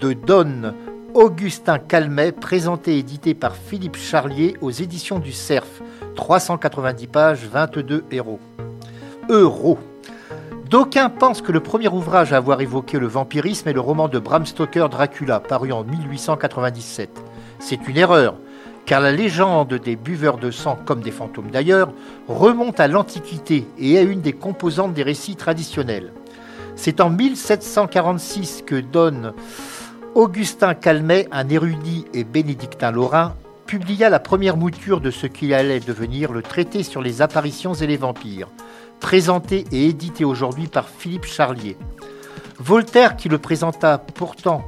de 0.00 0.14
Don 0.14 0.72
Augustin 1.12 1.78
Calmet, 1.78 2.32
présenté 2.32 2.94
et 2.94 3.00
édité 3.00 3.34
par 3.34 3.54
Philippe 3.54 3.98
Charlier 3.98 4.56
aux 4.62 4.70
éditions 4.70 5.18
du 5.18 5.30
Cerf. 5.30 5.66
390 6.14 7.06
pages, 7.08 7.46
22 7.52 8.04
euros. 8.14 8.40
Euros. 9.28 9.78
D'aucuns 10.70 11.10
pensent 11.10 11.42
que 11.42 11.52
le 11.52 11.60
premier 11.60 11.88
ouvrage 11.88 12.32
à 12.32 12.38
avoir 12.38 12.62
évoqué 12.62 12.98
le 12.98 13.08
vampirisme 13.08 13.68
est 13.68 13.74
le 13.74 13.80
roman 13.80 14.08
de 14.08 14.18
Bram 14.18 14.46
Stoker 14.46 14.88
Dracula, 14.88 15.38
paru 15.38 15.72
en 15.72 15.84
1897. 15.84 17.10
C'est 17.58 17.86
une 17.86 17.98
erreur, 17.98 18.36
car 18.86 19.00
la 19.00 19.10
légende 19.10 19.74
des 19.74 19.96
buveurs 19.96 20.38
de 20.38 20.52
sang, 20.52 20.78
comme 20.84 21.00
des 21.00 21.10
fantômes 21.10 21.50
d'ailleurs, 21.50 21.92
remonte 22.28 22.78
à 22.78 22.86
l'Antiquité 22.86 23.66
et 23.78 23.94
est 23.94 24.04
une 24.04 24.20
des 24.20 24.32
composantes 24.32 24.94
des 24.94 25.02
récits 25.02 25.36
traditionnels. 25.36 26.12
C'est 26.76 27.00
en 27.00 27.10
1746 27.10 28.62
que 28.64 28.76
donne 28.76 29.32
Augustin 30.14 30.74
Calmet, 30.74 31.26
un 31.32 31.48
érudit 31.48 32.06
et 32.14 32.22
bénédictin 32.22 32.92
lorrain, 32.92 33.34
publia 33.66 34.08
la 34.08 34.20
première 34.20 34.56
mouture 34.56 35.00
de 35.00 35.10
ce 35.10 35.26
qui 35.26 35.52
allait 35.52 35.80
devenir 35.80 36.32
le 36.32 36.42
traité 36.42 36.84
sur 36.84 37.02
les 37.02 37.20
apparitions 37.20 37.74
et 37.74 37.88
les 37.88 37.96
vampires, 37.96 38.48
présenté 39.00 39.64
et 39.72 39.88
édité 39.88 40.24
aujourd'hui 40.24 40.68
par 40.68 40.88
Philippe 40.88 41.26
Charlier. 41.26 41.76
Voltaire, 42.58 43.16
qui 43.16 43.28
le 43.28 43.38
présenta 43.38 43.98
pourtant 43.98 44.64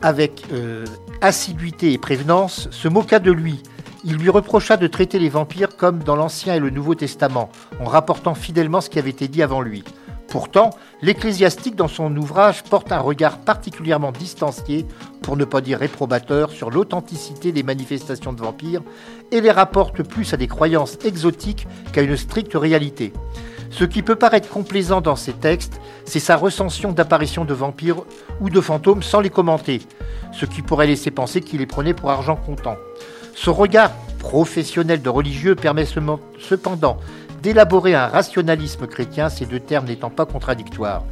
avec 0.00 0.44
euh, 0.52 0.84
assiduité 1.22 1.92
et 1.92 1.98
prévenance, 1.98 2.68
se 2.70 2.88
moqua 2.88 3.20
de 3.20 3.32
lui. 3.32 3.62
Il 4.04 4.16
lui 4.16 4.28
reprocha 4.28 4.76
de 4.76 4.88
traiter 4.88 5.20
les 5.20 5.28
vampires 5.28 5.76
comme 5.76 6.02
dans 6.02 6.16
l'Ancien 6.16 6.56
et 6.56 6.58
le 6.58 6.70
Nouveau 6.70 6.96
Testament, 6.96 7.50
en 7.80 7.84
rapportant 7.84 8.34
fidèlement 8.34 8.80
ce 8.80 8.90
qui 8.90 8.98
avait 8.98 9.10
été 9.10 9.28
dit 9.28 9.42
avant 9.42 9.60
lui. 9.60 9.84
Pourtant, 10.28 10.70
l'ecclésiastique 11.02 11.76
dans 11.76 11.88
son 11.88 12.16
ouvrage 12.16 12.64
porte 12.64 12.90
un 12.90 12.98
regard 12.98 13.38
particulièrement 13.38 14.12
distancié, 14.12 14.86
pour 15.22 15.36
ne 15.36 15.44
pas 15.44 15.60
dire 15.60 15.78
réprobateur, 15.78 16.50
sur 16.50 16.70
l'authenticité 16.70 17.52
des 17.52 17.62
manifestations 17.62 18.32
de 18.32 18.40
vampires 18.40 18.82
et 19.30 19.40
les 19.40 19.50
rapporte 19.50 20.02
plus 20.02 20.32
à 20.32 20.36
des 20.36 20.48
croyances 20.48 20.98
exotiques 21.04 21.68
qu'à 21.92 22.02
une 22.02 22.16
stricte 22.16 22.54
réalité. 22.54 23.12
Ce 23.72 23.84
qui 23.84 24.02
peut 24.02 24.16
paraître 24.16 24.50
complaisant 24.50 25.00
dans 25.00 25.16
ces 25.16 25.32
textes, 25.32 25.80
c'est 26.04 26.20
sa 26.20 26.36
recension 26.36 26.92
d'apparitions 26.92 27.46
de 27.46 27.54
vampires 27.54 28.02
ou 28.40 28.50
de 28.50 28.60
fantômes 28.60 29.02
sans 29.02 29.20
les 29.20 29.30
commenter, 29.30 29.80
ce 30.32 30.44
qui 30.44 30.60
pourrait 30.60 30.86
laisser 30.86 31.10
penser 31.10 31.40
qu'il 31.40 31.60
les 31.60 31.66
prenait 31.66 31.94
pour 31.94 32.10
argent 32.10 32.36
comptant. 32.36 32.76
Son 33.34 33.54
regard 33.54 33.90
professionnel 34.18 35.00
de 35.00 35.08
religieux 35.08 35.54
permet 35.54 35.86
cependant 35.86 36.98
d'élaborer 37.42 37.94
un 37.94 38.06
rationalisme 38.08 38.86
chrétien, 38.86 39.30
ces 39.30 39.46
deux 39.46 39.58
termes 39.58 39.86
n'étant 39.86 40.10
pas 40.10 40.26
contradictoires. 40.26 41.02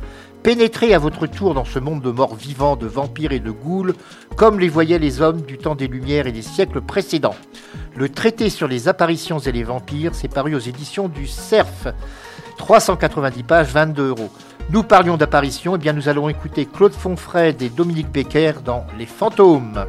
Pénétrez 0.43 0.95
à 0.95 0.99
votre 0.99 1.27
tour 1.27 1.55
dans 1.55 1.65
ce 1.65 1.79
monde 1.79 2.03
de 2.03 2.11
morts 2.11 2.35
vivants, 2.35 2.77
de 2.77 2.87
vampires 2.87 3.33
et 3.33 3.41
de 3.41 3.51
ghouls, 3.51 3.95
comme 4.37 4.61
les 4.61 4.69
voyaient 4.69 4.99
les 4.99 5.23
hommes 5.23 5.43
du 5.43 5.59
temps 5.59 5.75
des 5.75 5.89
Lumières 5.89 6.27
et 6.27 6.33
des 6.33 6.43
siècles 6.43 6.83
précédents. 6.83 7.35
Le 7.97 8.09
traité 8.11 8.49
sur 8.49 8.69
les 8.69 8.87
apparitions 8.87 9.39
et 9.39 9.53
les 9.53 9.65
vampires 9.65 10.15
s'est 10.15 10.29
paru 10.29 10.55
aux 10.55 10.61
éditions 10.61 11.09
du 11.09 11.27
CERF. 11.27 11.89
390 12.61 13.43
pages, 13.43 13.69
22 13.69 14.09
euros. 14.11 14.31
Nous 14.69 14.83
parlions 14.83 15.17
d'apparitions, 15.17 15.73
et 15.73 15.77
eh 15.77 15.79
bien 15.79 15.95
nous 15.95 16.09
allons 16.09 16.29
écouter 16.29 16.67
Claude 16.67 16.93
Fonfred 16.93 17.61
et 17.63 17.71
Dominique 17.71 18.13
Becker 18.13 18.53
dans 18.65 18.87
Les 18.99 19.07
Fantômes. 19.07 19.87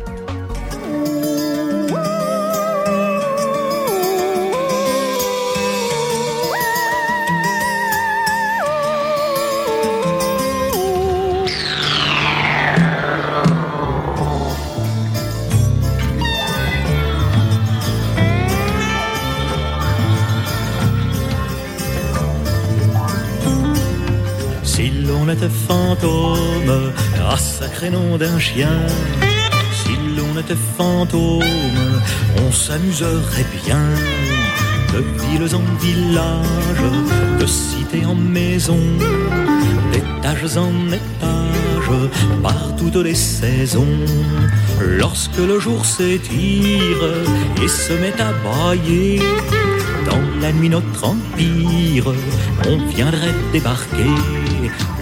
Fantôme, 25.37 26.91
à 27.29 27.37
sacré 27.37 27.89
nom 27.89 28.17
d'un 28.17 28.37
chien. 28.39 28.85
Si 29.71 29.95
l'on 30.15 30.39
était 30.39 30.61
fantôme, 30.77 31.41
on 32.37 32.51
s'amuserait 32.51 33.45
bien. 33.65 33.81
De 34.93 34.99
villes 35.21 35.55
en 35.55 35.63
villages, 35.79 37.39
de 37.39 37.45
cité 37.45 38.05
en 38.05 38.15
maison, 38.15 38.79
d'étages 39.91 40.57
en 40.57 40.73
étages, 40.87 42.09
par 42.43 42.75
toutes 42.77 42.97
les 42.97 43.15
saisons. 43.15 44.05
Lorsque 44.81 45.37
le 45.37 45.59
jour 45.59 45.85
s'étire 45.85 47.03
et 47.63 47.67
se 47.67 47.93
met 47.93 48.21
à 48.21 48.33
brailler, 48.43 49.21
dans 50.05 50.41
la 50.41 50.51
nuit 50.51 50.69
notre 50.69 51.05
empire, 51.05 52.13
on 52.67 52.77
viendrait 52.89 53.35
débarquer. 53.53 54.40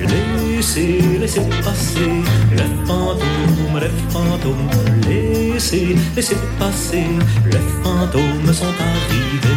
Laissez, 0.02 1.02
laissez 1.20 1.42
passer 1.64 2.12
les 2.52 2.86
fantômes, 2.86 3.80
les 3.80 4.12
fantômes. 4.12 4.70
Laissez, 5.08 5.96
laissez 6.16 6.38
passer, 6.58 7.06
les 7.46 7.66
fantômes 7.84 8.54
sont 8.54 8.66
arrivés. 8.66 9.50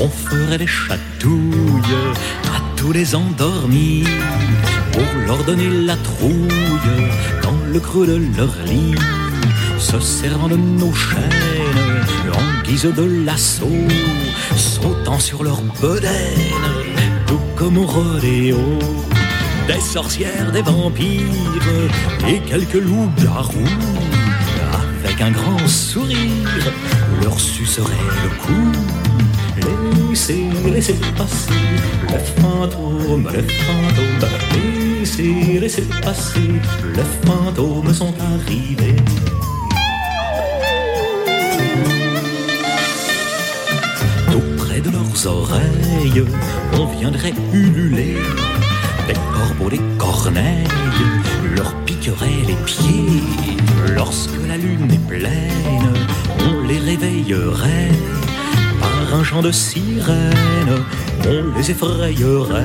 On 0.00 0.08
ferait 0.08 0.58
des 0.58 0.66
chatouilles 0.66 1.82
à 2.54 2.60
tous 2.76 2.92
les 2.92 3.14
endormis 3.14 4.04
pour 4.92 5.20
leur 5.26 5.42
donner 5.44 5.68
la 5.68 5.96
trouille 5.96 6.48
dans 7.42 7.72
le 7.72 7.80
creux 7.80 8.06
de 8.06 8.20
leur 8.36 8.54
lit 8.64 8.94
se 9.78 10.00
servant 10.00 10.48
de 10.48 10.56
nos 10.56 10.92
chaînes 10.92 11.20
en 12.32 12.62
guise 12.66 12.82
de 12.96 13.24
lasso, 13.24 13.68
sautant 14.56 15.18
sur 15.18 15.44
leur 15.44 15.60
bedaine, 15.80 16.52
tout 17.26 17.40
comme 17.56 17.78
au 17.78 17.86
rodéo. 17.86 18.58
Des 19.66 19.80
sorcières, 19.80 20.50
des 20.52 20.62
vampires 20.62 21.20
et 22.26 22.40
quelques 22.40 22.74
loups-garous, 22.74 23.52
avec 25.04 25.20
un 25.20 25.30
grand 25.30 25.66
sourire, 25.68 26.72
leur 27.22 27.38
sucerait 27.38 27.92
le 28.24 28.30
cou. 28.42 28.72
Laissez, 30.10 30.48
laissez 30.66 30.96
passer 31.16 31.52
les 32.08 32.42
fantômes, 32.42 33.28
les 33.32 33.42
fantômes. 33.42 34.28
Laissez, 34.98 35.58
laissez 35.60 35.86
passer, 36.02 36.60
les 36.96 37.28
fantômes 37.28 37.92
sont 37.92 38.14
arrivés. 38.20 38.96
Oreilles, 45.26 46.24
on 46.74 46.86
viendrait 46.86 47.34
ululer. 47.52 48.16
Des 49.06 49.14
corbeaux, 49.32 49.70
des 49.70 49.80
corneilles, 49.96 50.66
leur 51.56 51.74
piquerait 51.84 52.44
les 52.46 52.56
pieds. 52.66 53.22
Lorsque 53.94 54.38
la 54.46 54.56
lune 54.56 54.90
est 54.92 55.08
pleine, 55.08 55.92
on 56.40 56.66
les 56.66 56.78
réveillerait. 56.78 57.90
Par 58.80 59.18
un 59.18 59.24
chant 59.24 59.42
de 59.42 59.50
sirène, 59.50 60.84
on 61.26 61.56
les 61.56 61.70
effrayerait. 61.70 62.64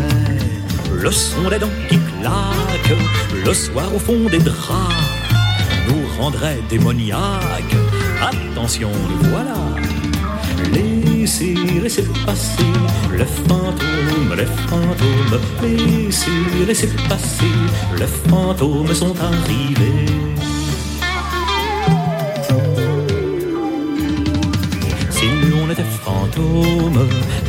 Le 0.93 1.11
son 1.11 1.49
des 1.49 1.59
dents 1.59 1.77
qui 1.89 1.97
claquent, 2.19 2.99
le 3.45 3.53
soir 3.53 3.93
au 3.95 3.99
fond 3.99 4.29
des 4.29 4.39
draps, 4.39 4.93
nous 5.87 6.21
rendrait 6.21 6.59
démoniaques. 6.69 7.75
Attention, 8.21 8.91
nous 8.91 9.29
voilà 9.29 9.55
Laissez, 11.23 11.55
laissez 11.81 12.03
passer 12.25 12.73
le 13.09 13.23
fantôme, 13.23 14.35
les 14.35 14.45
fantômes. 14.67 15.39
Laissez, 15.61 16.65
laissez 16.67 16.89
passer, 17.07 17.55
les 17.97 18.29
fantômes 18.29 18.93
sont 18.93 19.15
arrivés. 19.21 20.05
Si 25.11 25.27
l'on 25.49 25.71
était 25.71 25.91
fantôme, 26.03 27.07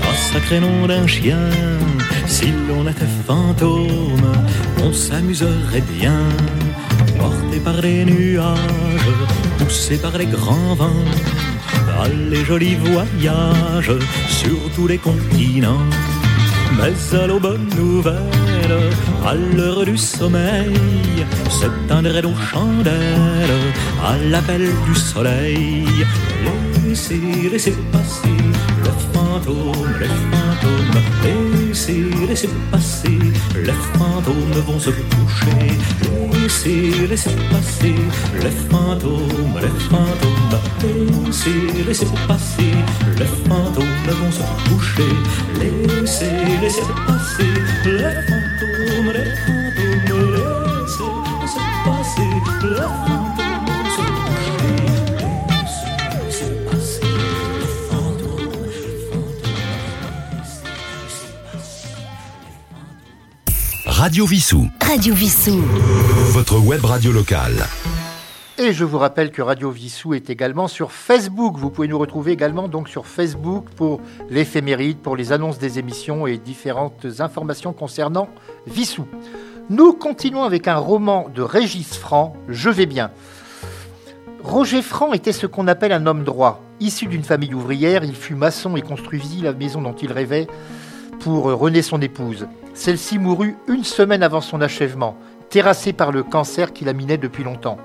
un 0.08 0.32
sacré 0.32 0.60
nom 0.60 0.87
d'un 0.87 1.08
chien. 1.08 1.50
Si 2.28 2.52
l'on 2.68 2.87
était 2.88 3.12
fantôme, 3.26 4.34
on 4.84 4.92
s'amuserait 4.92 5.82
bien. 5.98 6.20
Porté 7.18 7.58
par 7.58 7.80
les 7.80 8.04
nuages, 8.04 9.10
poussé 9.58 9.98
par 9.98 10.16
les 10.16 10.26
grands 10.26 10.76
vents 10.76 11.10
les 12.30 12.44
jolis 12.44 12.76
voyages 12.76 13.92
sur 14.28 14.59
tous 14.74 14.87
les 14.87 14.98
continents. 14.98 15.87
Mais 16.76 17.16
à 17.16 17.26
bonne 17.38 17.68
nouvelle, 17.76 18.78
à 19.24 19.35
l'heure 19.35 19.85
du 19.85 19.96
sommeil, 19.96 20.74
s'éteindrait 21.48 22.22
nos 22.22 22.37
chandelles 22.37 23.72
à 24.02 24.16
l'appel 24.30 24.68
du 24.87 24.94
soleil. 24.94 25.87
Laissez, 26.85 27.20
laissez 27.50 27.74
passer 27.92 28.38
le 28.85 28.90
fantôme, 29.12 29.94
les 30.00 30.07
fantômes. 30.07 31.02
Laissez, 31.22 32.04
laissez 32.28 32.50
passer, 32.70 33.18
les 33.57 33.72
fantômes 33.98 34.62
vont 34.66 34.78
se 34.78 34.90
coucher. 34.90 36.23
Laissez, 36.44 37.07
laissez 37.09 37.30
passer 37.50 37.94
les 38.42 38.50
fantômes, 38.68 39.59
les 39.62 39.80
fantômes. 39.88 41.24
Laissez, 41.24 41.85
laissez 41.87 42.07
passer 42.28 42.74
les 43.18 43.24
fantômes 43.48 44.04
vont 44.09 44.30
se 44.30 44.42
coucher. 44.68 45.14
Laissez, 45.59 46.59
laissez 46.61 46.83
passer 47.07 47.54
les 47.87 48.14
fantômes, 48.28 49.11
les 49.14 49.30
fantômes. 49.46 50.20
Laissez, 50.35 51.14
laissez 51.40 51.64
passer 51.87 52.33
les 52.62 52.90
fantômes. 53.09 53.54
Radio 63.87 64.26
Vissou. 64.26 64.68
Radio 64.94 65.12
Vissou. 65.12 65.61
Votre 66.30 66.61
web 66.61 66.85
radio 66.85 67.11
locale. 67.11 67.66
Et 68.59 68.72
je 68.72 68.85
vous 68.85 68.98
rappelle 68.98 69.33
que 69.33 69.42
Radio 69.42 69.68
Vissou 69.72 70.14
est 70.14 70.30
également 70.30 70.68
sur 70.68 70.92
Facebook. 70.92 71.57
Vous 71.57 71.70
pouvez 71.70 71.88
nous 71.88 71.98
retrouver 71.98 72.30
également 72.30 72.68
donc 72.68 72.88
sur 72.88 73.09
Facebook 73.09 73.64
pour 73.74 74.00
l'éphéméride, 74.30 74.98
pour 74.98 75.16
les 75.16 75.33
annonces 75.33 75.59
des 75.59 75.80
émissions 75.80 76.28
et 76.28 76.38
différentes 76.38 77.07
informations 77.18 77.72
concernant 77.72 78.28
Vissou. 78.68 79.09
Nous 79.68 79.94
continuons 79.94 80.44
avec 80.44 80.68
un 80.68 80.76
roman 80.76 81.28
de 81.35 81.42
Régis 81.42 81.96
Franc, 81.96 82.37
Je 82.48 82.70
vais 82.70 82.87
bien. 82.87 83.11
Roger 84.44 84.80
Franc 84.80 85.12
était 85.12 85.33
ce 85.33 85.48
qu'on 85.48 85.66
appelle 85.66 85.90
un 85.90 86.07
homme 86.07 86.22
droit. 86.22 86.62
Issu 86.78 87.07
d'une 87.07 87.24
famille 87.24 87.52
ouvrière, 87.52 88.04
il 88.04 88.14
fut 88.14 88.37
maçon 88.37 88.76
et 88.76 88.83
construisit 88.83 89.42
la 89.42 89.54
maison 89.54 89.83
dont 89.83 89.96
il 89.96 90.12
rêvait 90.12 90.46
pour 91.18 91.46
Renée 91.46 91.83
son 91.83 92.00
épouse. 92.00 92.46
Celle-ci 92.74 93.20
mourut 93.20 93.56
une 93.68 93.84
semaine 93.84 94.24
avant 94.24 94.40
son 94.40 94.60
achèvement, 94.60 95.16
terrassée 95.48 95.92
par 95.92 96.10
le 96.10 96.24
cancer 96.24 96.72
qui 96.72 96.84
la 96.84 96.92
minait 96.92 97.18
depuis 97.18 97.44
longtemps. 97.44 97.78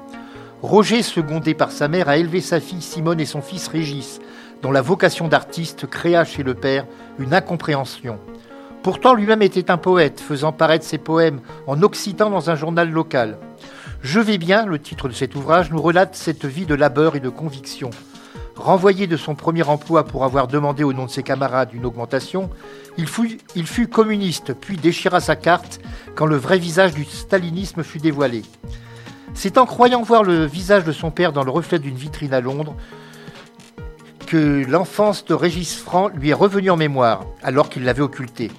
Roger, 0.64 1.04
secondé 1.04 1.54
par 1.54 1.72
sa 1.72 1.88
mère, 1.88 2.10
a 2.10 2.18
élevé 2.18 2.42
sa 2.42 2.60
fille 2.60 2.82
Simone 2.82 3.20
et 3.20 3.26
son 3.26 3.42
fils 3.42 3.68
Régis, 3.68 4.20
dont 4.64 4.72
la 4.72 4.82
vocation 4.82 5.28
d'artiste 5.28 5.88
créa 5.88 6.26
chez 6.26 6.42
le 6.42 6.56
père 6.56 6.86
une 7.20 7.36
incompréhension. 7.36 8.20
Pourtant, 8.82 9.14
lui-même 9.14 9.44
était 9.44 9.70
un 9.70 9.78
poète, 9.78 10.20
faisant 10.20 10.52
paraître 10.52 10.86
ses 10.86 10.98
poèmes 10.98 11.40
en 11.68 11.84
occitan 11.84 12.32
dans 12.32 12.50
un 12.50 12.56
journal 12.56 12.90
local. 12.90 13.38
Je 14.02 14.20
vais 14.20 14.40
bien, 14.40 14.66
le 14.66 14.80
titre 14.80 15.08
de 15.08 15.14
cet 15.14 15.36
ouvrage, 15.36 15.70
nous 15.70 15.82
relate 15.82 16.16
cette 16.16 16.46
vie 16.46 16.66
de 16.66 16.76
labeur 16.76 17.16
et 17.16 17.20
de 17.20 17.30
conviction. 17.30 17.92
Renvoyé 18.60 19.08
de 19.08 19.16
son 19.16 19.36
premier 19.36 19.64
emploi 19.64 20.04
pour 20.04 20.26
avoir 20.26 20.50
demandé 20.50 20.84
au 20.84 20.92
nom 20.92 21.06
de 21.06 21.10
ses 21.10 21.24
camarades 21.24 21.70
une 21.74 21.86
augmentation, 21.86 22.50
il 22.98 23.08
fut, 23.08 23.88
communiste, 23.88 24.54
puis 24.54 24.76
déchira 24.76 25.22
sa 25.22 25.38
carte 25.38 25.80
quand 26.14 26.26
le 26.26 26.36
vrai 26.36 26.60
visage 26.60 26.94
du 26.94 27.06
stalinisme 27.06 27.84
fut 27.84 28.00
dévoilé. 28.00 28.44
C'est 29.34 29.58
en 29.58 29.66
croyant 29.66 30.02
voir 30.02 30.24
le 30.24 30.44
visage 30.44 30.84
de 30.84 30.92
son 30.92 31.10
père 31.10 31.32
dans 31.32 31.46
le 31.46 31.52
reflet 31.52 31.80
d'une 31.80 31.96
vitrine 31.96 32.34
à 32.34 32.42
Londres 32.42 32.76
que 34.28 34.66
l'enfance 34.68 35.24
de 35.24 35.34
Régis 35.34 35.78
Franc 35.78 36.10
lui 36.10 36.32
est 36.32 36.34
revenue 36.34 36.70
en 36.70 36.78
mémoire, 36.78 37.26
alors 37.42 37.70
qu'il 37.70 37.86
l'avait 37.86 38.02
occulté. 38.02 38.52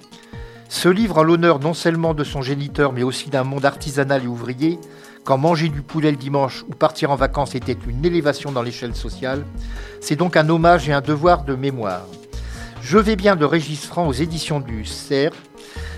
Ce 0.70 0.88
livre 0.88 1.18
en 1.18 1.24
l'honneur 1.24 1.60
non 1.60 1.74
seulement 1.74 2.14
de 2.14 2.24
son 2.24 2.40
géniteur, 2.40 2.94
mais 2.94 3.02
aussi 3.02 3.28
d'un 3.28 3.44
monde 3.44 3.66
artisanal 3.66 4.24
et 4.24 4.28
ouvrier, 4.28 4.78
quand 5.30 5.38
manger 5.38 5.68
du 5.68 5.80
poulet 5.80 6.10
le 6.10 6.16
dimanche 6.16 6.64
ou 6.68 6.74
partir 6.74 7.12
en 7.12 7.14
vacances 7.14 7.54
était 7.54 7.76
une 7.86 8.04
élévation 8.04 8.50
dans 8.50 8.62
l'échelle 8.62 8.96
sociale, 8.96 9.44
c'est 10.00 10.16
donc 10.16 10.36
un 10.36 10.48
hommage 10.48 10.88
et 10.88 10.92
un 10.92 11.00
devoir 11.00 11.44
de 11.44 11.54
mémoire. 11.54 12.04
Je 12.82 12.98
vais 12.98 13.14
bien 13.14 13.36
de 13.36 13.44
Régis 13.44 13.88
aux 13.96 14.12
éditions 14.12 14.58
du 14.58 14.84
CERF, 14.84 15.40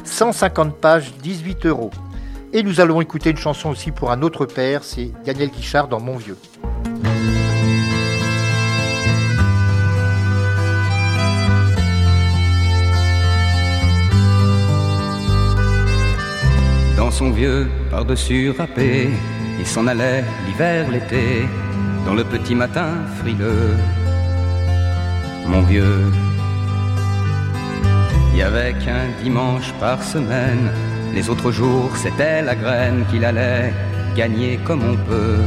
150 0.05 0.77
pages, 0.77 1.15
18 1.23 1.65
euros. 1.65 1.91
Et 2.53 2.63
nous 2.63 2.83
allons 2.83 3.01
écouter 3.01 3.31
une 3.31 3.39
chanson 3.39 3.71
aussi 3.71 3.91
pour 3.91 4.11
un 4.11 4.21
autre 4.21 4.45
père, 4.45 4.85
c'est 4.85 5.11
Daniel 5.25 5.49
Guichard 5.49 5.89
dans 5.89 5.99
Mon 5.99 6.19
Vieux. 6.19 6.37
Son 17.13 17.31
vieux 17.31 17.69
par-dessus 17.91 18.51
râpé, 18.59 19.11
il 19.61 19.67
s'en 19.67 19.87
allait 19.87 20.25
l'hiver, 20.47 20.91
l'été, 20.91 21.47
dans 22.07 22.15
le 22.15 22.25
petit 22.25 22.55
matin 22.55 22.91
frileux. 23.19 23.77
Mon 25.47 25.63
vieux, 25.63 26.11
il 28.33 28.39
y 28.39 28.43
avait 28.43 28.73
qu'un 28.83 29.07
dimanche 29.23 29.73
par 29.79 30.03
semaine, 30.03 30.71
les 31.15 31.29
autres 31.29 31.53
jours 31.53 31.91
c'était 31.97 32.41
la 32.41 32.55
graine 32.55 33.05
qu'il 33.11 33.25
allait 33.25 33.73
gagner 34.17 34.59
comme 34.65 34.83
on 34.83 34.97
peut. 35.11 35.45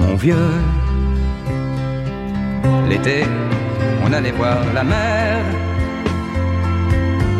Mon 0.00 0.14
vieux, 0.14 0.54
l'été, 2.88 3.24
on 4.04 4.12
allait 4.12 4.36
voir 4.40 4.58
la 4.74 4.84
mer. 4.84 5.40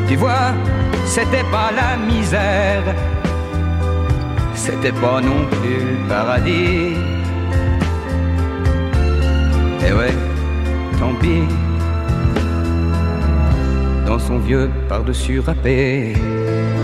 Tu 0.08 0.16
vois, 0.16 0.54
c'était 1.04 1.44
pas 1.52 1.70
la 1.70 1.98
misère, 2.10 2.82
c'était 4.54 4.90
pas 4.92 5.20
non 5.20 5.44
plus 5.50 5.80
le 6.00 6.08
paradis. 6.08 6.94
Et 9.86 9.92
ouais, 9.92 10.14
tant 10.98 11.14
pis. 11.20 11.42
Dans 14.06 14.18
son 14.18 14.38
vieux 14.38 14.70
par-dessus 14.88 15.40
râpé, 15.40 16.14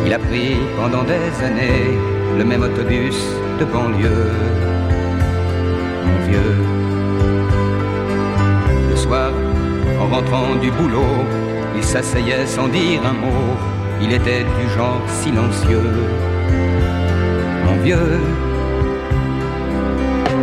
il 0.05 0.13
a 0.13 0.19
pris 0.19 0.59
pendant 0.79 1.05
des 1.05 1.33
années 1.43 1.97
le 2.37 2.45
même 2.45 2.63
autobus 2.63 3.17
de 3.59 3.65
banlieue. 3.65 4.33
Mon 6.05 6.19
vieux, 6.29 6.57
le 8.91 8.97
soir, 8.97 9.31
en 9.99 10.15
rentrant 10.15 10.57
du 10.61 10.71
boulot, 10.71 11.25
il 11.77 11.83
s'asseyait 11.83 12.47
sans 12.47 12.69
dire 12.69 13.01
un 13.05 13.13
mot. 13.13 13.57
Il 14.01 14.13
était 14.13 14.45
du 14.45 14.69
genre 14.77 15.03
silencieux. 15.09 15.93
Mon 17.65 17.77
vieux, 17.83 18.21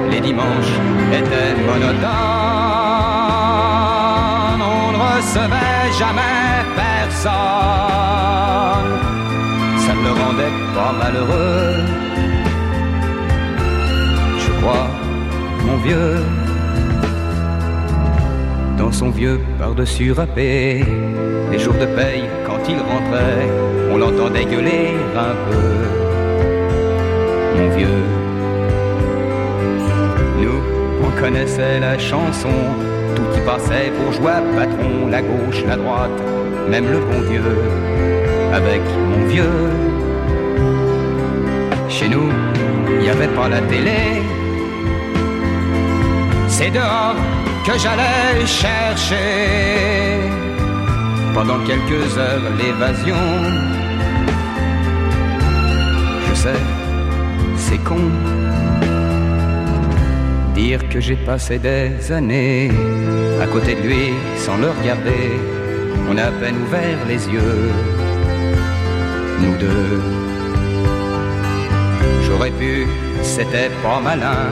les 0.10 0.20
dimanches 0.20 0.78
étaient 1.12 1.56
monotones. 1.68 2.08
On 4.62 4.92
ne 4.94 4.98
recevait 4.98 5.92
jamais 6.00 6.66
personne. 6.76 7.32
Ça 9.84 9.94
ne 9.94 10.04
le 10.08 10.12
rendait 10.22 10.58
pas 10.76 10.94
malheureux. 11.02 11.86
Je 14.44 14.52
crois, 14.60 14.88
mon 15.66 15.78
vieux, 15.78 16.18
son 18.92 19.10
vieux 19.10 19.40
par-dessus 19.58 20.12
râpé. 20.12 20.84
Les 21.52 21.60
jours 21.60 21.74
de 21.74 21.86
paye, 21.86 22.24
quand 22.46 22.60
il 22.68 22.78
rentrait, 22.78 23.48
on 23.92 23.98
l'entendait 23.98 24.46
gueuler 24.46 24.94
un 25.16 25.36
peu. 25.50 25.68
Mon 27.58 27.70
vieux, 27.76 28.04
nous, 30.42 30.62
on 31.04 31.22
connaissait 31.22 31.80
la 31.80 31.98
chanson, 31.98 32.50
tout 33.16 33.38
y 33.38 33.42
passait, 33.46 33.92
bourgeois, 33.98 34.42
patron, 34.56 35.08
la 35.10 35.22
gauche, 35.22 35.64
la 35.68 35.76
droite, 35.76 36.22
même 36.70 36.86
le 36.92 37.00
bon 37.00 37.22
Dieu, 37.30 37.44
avec 38.54 38.82
mon 39.10 39.26
vieux. 39.28 39.70
Chez 41.90 42.08
nous, 42.08 42.30
il 42.90 43.00
n'y 43.00 43.10
avait 43.10 43.28
pas 43.28 43.50
la 43.50 43.62
télé, 43.62 44.22
c'est 46.48 46.72
dehors 46.72 47.16
que 47.66 47.78
j'allais 47.78 48.46
chercher 48.46 50.20
pendant 51.34 51.60
quelques 51.66 52.18
heures 52.18 52.42
l'évasion. 52.58 53.16
Je 56.28 56.34
sais, 56.36 56.62
c'est 57.58 57.84
con 57.84 58.02
dire 60.56 60.88
que 60.90 61.00
j'ai 61.00 61.16
passé 61.16 61.60
des 61.60 62.12
années 62.12 62.72
à 63.42 63.48
côté 63.48 63.76
de 63.76 63.82
lui 63.82 64.06
sans 64.38 64.58
le 64.58 64.70
regarder. 64.70 65.26
On 66.10 66.18
a 66.18 66.26
à 66.26 66.32
peine 66.32 66.58
ouvert 66.66 67.00
les 67.08 67.22
yeux, 67.36 67.70
nous 69.42 69.56
deux. 69.58 70.02
J'aurais 72.26 72.52
pu, 72.52 72.86
c'était 73.22 73.72
pas 73.84 74.00
malin, 74.00 74.44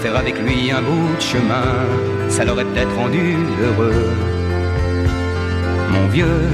faire 0.00 0.16
avec 0.16 0.38
lui 0.38 0.70
un 0.70 0.80
bout 0.80 1.14
de 1.16 1.20
chemin, 1.20 1.70
ça 2.28 2.44
l'aurait 2.44 2.64
peut-être 2.64 2.94
rendu 2.96 3.36
heureux 3.62 4.08
mon 5.92 6.06
vieux. 6.08 6.48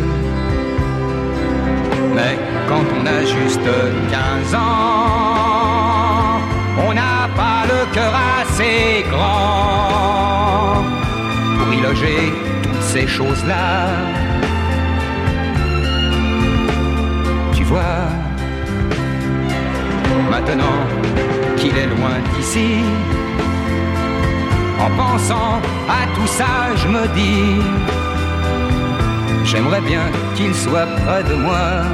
Mais 2.15 2.37
quand 2.69 2.85
on 2.99 3.07
a 3.07 3.21
juste 3.25 3.69
15 4.11 4.55
ans, 4.55 4.61
on 6.89 6.93
n'a 6.93 7.29
pas 7.37 7.63
le 7.73 7.95
cœur 7.95 8.13
assez 8.41 9.05
grand 9.11 10.83
pour 11.57 11.73
y 11.73 11.81
loger 11.81 12.33
toutes 12.65 12.83
ces 12.83 13.07
choses-là. 13.07 13.89
Tu 17.55 17.63
vois, 17.65 18.09
maintenant 20.31 20.79
qu'il 21.57 21.77
est 21.77 21.87
loin 21.87 22.17
d'ici, 22.35 22.69
en 24.81 24.91
pensant 24.97 25.61
à 25.89 26.07
tout 26.15 26.27
ça, 26.27 26.75
je 26.77 26.89
me 26.89 27.07
dis 27.15 27.63
J'aimerais 29.45 29.81
bien 29.81 30.11
qu'il 30.35 30.55
soit 30.55 30.87
près 31.05 31.23
de 31.23 31.35
moi. 31.35 31.85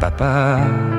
Papa. 0.00 0.97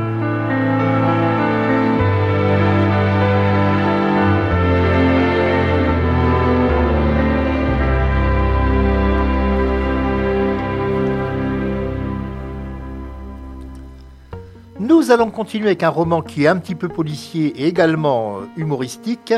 Allons 15.11 15.31
continuer 15.31 15.67
avec 15.67 15.81
un 15.81 15.89
roman 15.89 16.21
qui 16.21 16.43
est 16.43 16.47
un 16.47 16.57
petit 16.57 16.75
peu 16.75 16.87
policier 16.87 17.47
et 17.59 17.67
également 17.67 18.37
euh, 18.37 18.41
humoristique. 18.57 19.33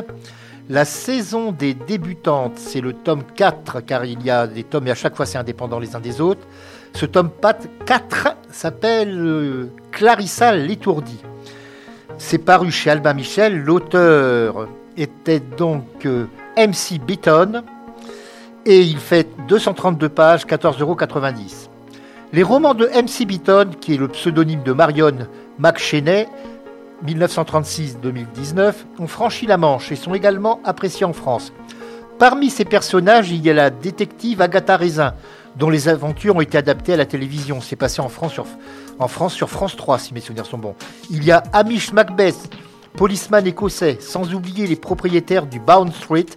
La 0.69 0.84
saison 0.84 1.53
des 1.53 1.73
débutantes, 1.73 2.57
c'est 2.57 2.81
le 2.81 2.91
tome 2.91 3.23
4, 3.36 3.79
car 3.79 4.03
il 4.03 4.21
y 4.21 4.29
a 4.29 4.47
des 4.47 4.63
tomes 4.63 4.88
et 4.88 4.91
à 4.91 4.95
chaque 4.95 5.15
fois 5.15 5.25
c'est 5.25 5.38
indépendant 5.38 5.79
les 5.79 5.95
uns 5.95 6.01
des 6.01 6.19
autres. 6.19 6.45
Ce 6.93 7.05
tome 7.05 7.29
4 7.86 8.36
s'appelle 8.51 9.17
euh, 9.17 9.71
Clarissa 9.91 10.53
l'étourdie. 10.53 11.21
C'est 12.17 12.39
paru 12.39 12.69
chez 12.69 12.89
Albin 12.89 13.13
Michel. 13.13 13.57
L'auteur 13.57 14.67
était 14.97 15.39
donc 15.39 16.05
euh, 16.05 16.25
MC 16.57 16.99
Beaton 16.99 17.63
et 18.65 18.81
il 18.81 18.97
fait 18.97 19.29
232 19.47 20.10
pages, 20.10 20.45
14,90 20.45 20.81
euros. 20.81 20.97
Les 22.34 22.43
romans 22.43 22.73
de 22.73 22.86
MC 22.86 23.25
Beaton, 23.25 23.71
qui 23.81 23.95
est 23.95 23.97
le 23.97 24.07
pseudonyme 24.07 24.63
de 24.63 24.71
Marion 24.71 25.27
McCheney, 25.59 26.27
1936-2019, 27.05 28.73
ont 28.99 29.07
franchi 29.07 29.45
la 29.47 29.57
Manche 29.57 29.91
et 29.91 29.95
sont 29.95 30.13
également 30.13 30.59
appréciés 30.63 31.05
en 31.05 31.13
France. 31.13 31.51
Parmi 32.19 32.49
ces 32.49 32.65
personnages, 32.65 33.31
il 33.31 33.43
y 33.43 33.49
a 33.49 33.53
la 33.53 33.69
détective 33.69 34.41
Agatha 34.41 34.77
Raisin, 34.77 35.15
dont 35.55 35.69
les 35.69 35.87
aventures 35.87 36.35
ont 36.35 36.41
été 36.41 36.57
adaptées 36.57 36.93
à 36.93 36.97
la 36.97 37.05
télévision. 37.05 37.61
C'est 37.61 37.75
passé 37.75 38.01
en 38.01 38.09
France, 38.09 38.33
sur, 38.33 38.45
France 39.07 39.33
sur 39.33 39.49
France 39.49 39.75
3, 39.75 39.99
si 39.99 40.13
mes 40.13 40.21
souvenirs 40.21 40.45
sont 40.45 40.57
bons. 40.57 40.75
Il 41.09 41.23
y 41.23 41.31
a 41.31 41.43
Hamish 41.51 41.93
Macbeth, 41.93 42.55
policeman 42.95 43.45
écossais, 43.47 43.97
sans 43.99 44.33
oublier 44.33 44.67
les 44.67 44.75
propriétaires 44.75 45.47
du 45.47 45.59
Bound 45.59 45.93
Street, 45.93 46.27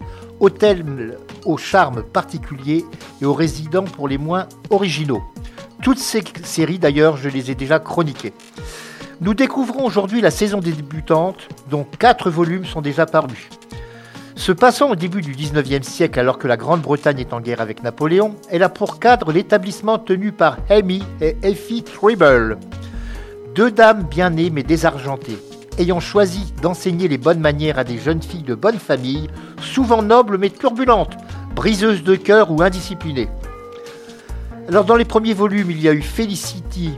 hôtel 0.40 1.18
au 1.44 1.57
charme 1.57 2.03
particulier 2.03 2.85
et 3.20 3.24
aux 3.24 3.35
résidents 3.35 3.85
pour 3.85 4.09
les 4.09 4.18
moins 4.18 4.48
originaux. 4.70 5.22
Toutes 5.83 5.98
ces 5.98 6.24
séries, 6.44 6.79
d'ailleurs, 6.79 7.18
je 7.18 7.29
les 7.29 7.50
ai 7.50 7.55
déjà 7.55 7.79
chroniquées. 7.79 8.33
Nous 9.20 9.35
découvrons 9.35 9.85
aujourd'hui 9.85 10.20
la 10.20 10.33
saison 10.33 10.59
des 10.59 10.72
débutantes, 10.72 11.48
dont 11.70 11.87
quatre 11.98 12.31
volumes 12.31 12.64
sont 12.64 12.81
déjà 12.81 13.07
parus. 13.07 13.48
Se 14.35 14.50
passant 14.50 14.90
au 14.90 14.96
début 14.96 15.20
du 15.20 15.35
19e 15.35 15.85
siècle, 15.85 16.18
alors 16.18 16.37
que 16.37 16.48
la 16.48 16.57
Grande-Bretagne 16.57 17.20
est 17.20 17.33
en 17.33 17.40
guerre 17.40 17.61
avec 17.61 17.85
Napoléon, 17.85 18.35
elle 18.50 18.64
a 18.64 18.68
pour 18.68 18.98
cadre 18.98 19.31
l'établissement 19.31 19.98
tenu 19.98 20.33
par 20.33 20.59
Amy 20.68 21.05
et 21.20 21.37
Effie 21.44 21.85
Tribble, 21.85 22.59
deux 23.55 23.70
dames 23.70 24.03
bien 24.03 24.31
nées 24.31 24.50
mais 24.50 24.64
désargentées, 24.64 25.38
ayant 25.79 26.00
choisi 26.00 26.53
d'enseigner 26.61 27.07
les 27.07 27.18
bonnes 27.18 27.38
manières 27.38 27.79
à 27.79 27.85
des 27.85 27.98
jeunes 27.98 28.22
filles 28.22 28.42
de 28.42 28.57
bonne 28.57 28.81
famille, 28.81 29.29
souvent 29.61 30.03
nobles 30.03 30.38
mais 30.38 30.50
turbulentes, 30.50 31.16
briseuses 31.55 32.03
de 32.03 32.16
cœur 32.16 32.50
ou 32.50 32.62
indisciplinées. 32.62 33.29
Alors 34.68 34.85
dans 34.85 34.96
les 34.96 35.05
premiers 35.05 35.35
volumes, 35.35 35.70
il 35.70 35.81
y 35.81 35.88
a 35.88 35.92
eu 35.92 36.03
Felicity 36.03 36.90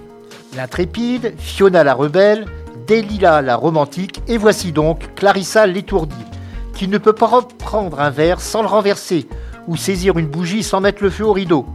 l'intrépide, 0.57 1.35
Fiona 1.39 1.85
la 1.85 1.95
rebelle, 1.95 2.47
Delilah 2.87 3.43
la 3.43 3.57
romantique, 3.57 4.21
et 4.27 4.39
voici 4.39 4.73
donc 4.73 5.15
Clarissa 5.15 5.67
l'étourdie, 5.67 6.15
qui 6.75 6.89
ne 6.89 6.99
peut 6.99 7.13
pas 7.13 7.27
reprendre 7.27 8.01
un 8.01 8.11
verre 8.11 8.41
sans 8.41 8.63
le 8.63 8.69
renverser, 8.69 9.29
ou 9.69 9.77
saisir 9.77 10.19
une 10.19 10.27
bougie 10.27 10.63
sans 10.63 10.81
mettre 10.81 11.03
le 11.03 11.11
feu 11.11 11.25
au 11.25 11.33
rideau. 11.33 11.67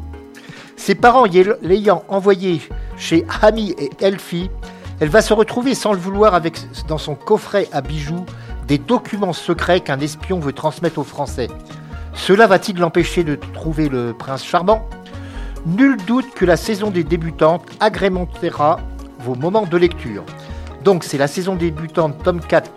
Ses 0.76 0.96
parents 0.96 1.28
l'ayant 1.62 2.04
envoyée 2.08 2.62
chez 2.98 3.26
Amy 3.42 3.76
et 3.78 3.92
Elfie, 4.00 4.50
elle 5.00 5.10
va 5.10 5.22
se 5.22 5.34
retrouver 5.34 5.76
sans 5.76 5.94
le 5.94 6.00
vouloir 6.00 6.34
avec 6.34 6.60
dans 6.88 6.98
son 6.98 7.16
coffret 7.16 7.68
à 7.72 7.82
bijoux 7.82 8.26
des 8.68 8.78
documents 8.78 9.34
secrets 9.34 9.82
qu'un 9.82 10.00
espion 10.00 10.40
veut 10.40 10.54
transmettre 10.54 11.00
aux 11.00 11.04
Français. 11.04 11.50
Cela 12.14 12.48
va-t-il 12.48 12.78
l'empêcher 12.78 13.24
de 13.24 13.36
trouver 13.36 13.90
le 13.90 14.14
prince 14.14 14.44
charmant? 14.44 14.88
Nul 15.66 15.98
doute 16.08 16.34
que 16.34 16.44
la 16.44 16.58
saison 16.58 16.90
des 16.90 17.04
débutantes 17.04 17.66
agrémentera 17.80 18.80
vos 19.20 19.36
moments 19.36 19.68
de 19.68 19.78
lecture. 19.78 20.24
Donc 20.84 21.04
c'est 21.04 21.20
la 21.20 21.28
saison 21.28 21.56
débutante, 21.56 22.24
tome 22.24 22.40
4, 22.40 22.72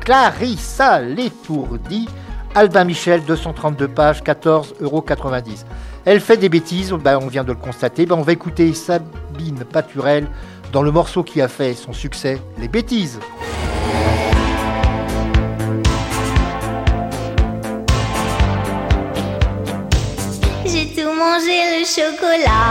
Clarissa 0.00 1.00
l'étourdie, 1.00 2.08
Albin 2.56 2.84
Michel, 2.84 3.22
232 3.24 3.86
pages, 3.86 4.22
14,90 4.24 4.82
euros. 4.82 5.04
Elle 6.04 6.20
fait 6.20 6.36
des 6.36 6.48
bêtises, 6.48 6.92
ben, 6.92 7.18
on 7.22 7.28
vient 7.28 7.44
de 7.44 7.52
le 7.52 7.58
constater. 7.58 8.06
Ben, 8.06 8.16
on 8.16 8.22
va 8.22 8.32
écouter 8.32 8.74
Sabine 8.74 9.64
Paturel 9.70 10.26
dans 10.72 10.82
le 10.82 10.90
morceau 10.90 11.22
qui 11.22 11.40
a 11.40 11.48
fait 11.48 11.74
son 11.74 11.92
succès, 11.92 12.40
Les 12.58 12.68
bêtises. 12.68 13.20
Mangé 21.26 21.58
le 21.74 21.84
chocolat. 21.96 22.70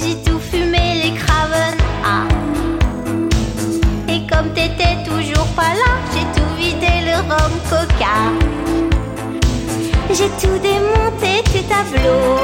J'ai 0.00 0.16
tout 0.24 0.40
fumé 0.50 0.84
les 1.02 1.14
craven. 1.20 1.76
Ah. 2.12 2.26
Et 4.08 4.20
comme 4.30 4.48
t'étais 4.56 4.96
toujours 5.10 5.48
pas 5.58 5.72
là, 5.82 5.92
j'ai 6.12 6.26
tout 6.36 6.52
vidé 6.62 6.92
le 7.08 7.16
rhum 7.28 7.54
coca. 7.70 8.16
J'ai 10.16 10.30
tout 10.40 10.58
démonté 10.70 11.32
tes 11.52 11.64
tableaux. 11.74 12.40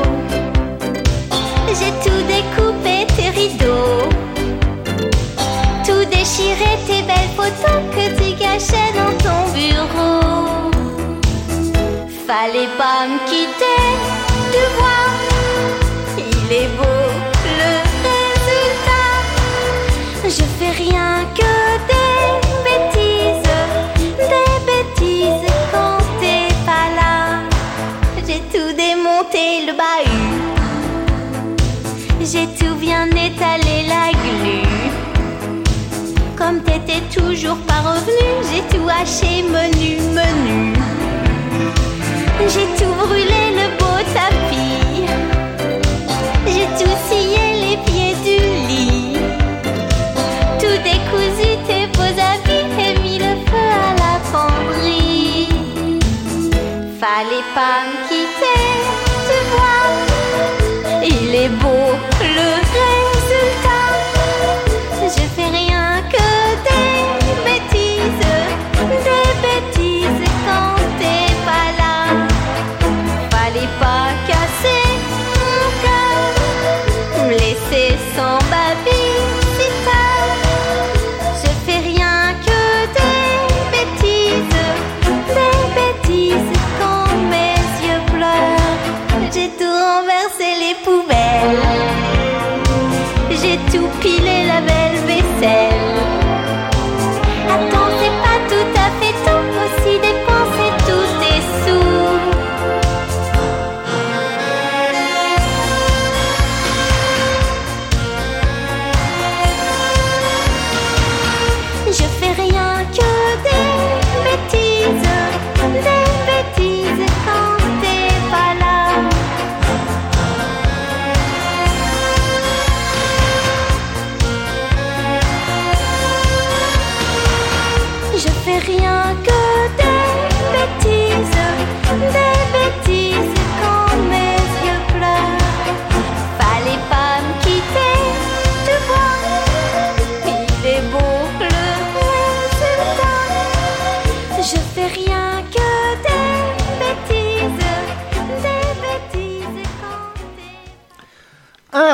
J'ai 1.78 1.92
tout 2.04 2.22
découpé 2.34 2.96
tes 3.16 3.30
rideaux. 3.40 4.08
Tout 5.86 6.04
déchiré 6.16 6.70
tes 6.86 7.02
belles 7.08 7.34
photos 7.38 7.80
Fallait 12.34 12.72
pas 12.78 13.06
me 13.08 13.18
quitter, 13.28 13.82
tu 14.52 14.62
vois, 14.78 15.04
il 16.16 16.50
est 16.50 16.70
beau 16.78 17.02
le 17.60 17.72
résultat. 18.08 19.08
Je 20.24 20.44
fais 20.56 20.72
rien 20.82 21.12
que 21.38 21.52
des 21.90 22.22
bêtises, 22.64 23.52
des 24.16 24.56
bêtises 24.70 25.52
quand 25.72 26.00
t'es 26.22 26.48
pas 26.64 26.88
là. 26.98 27.14
J'ai 28.26 28.40
tout 28.50 28.72
démonté 28.74 29.44
le 29.66 29.72
bahut, 29.80 30.40
j'ai 32.22 32.46
tout 32.58 32.76
bien 32.76 33.04
étalé 33.08 33.76
la 33.94 34.10
glu. 34.22 34.62
Comme 36.34 36.58
t'étais 36.62 37.02
toujours 37.14 37.58
pas 37.68 37.82
revenu, 37.90 38.26
j'ai 38.50 38.62
tout 38.74 38.88
haché 38.88 39.42
menu, 39.42 40.00
menu. 40.14 40.81
J'ai 42.52 42.66
tout 42.76 42.92
brûlé 42.92 43.42
le 43.56 43.81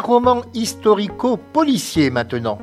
roman 0.09 0.40
historico-policier 0.54 2.09
maintenant. 2.09 2.59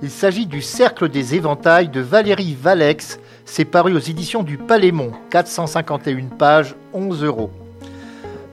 Il 0.00 0.10
s'agit 0.10 0.46
du 0.46 0.62
Cercle 0.62 1.08
des 1.08 1.34
éventails 1.34 1.88
de 1.88 2.00
Valérie 2.00 2.54
Valex. 2.54 3.18
C'est 3.44 3.64
paru 3.64 3.94
aux 3.94 3.98
éditions 3.98 4.44
du 4.44 4.58
Palémon, 4.58 5.10
451 5.30 6.26
pages, 6.38 6.76
11 6.92 7.24
euros. 7.24 7.50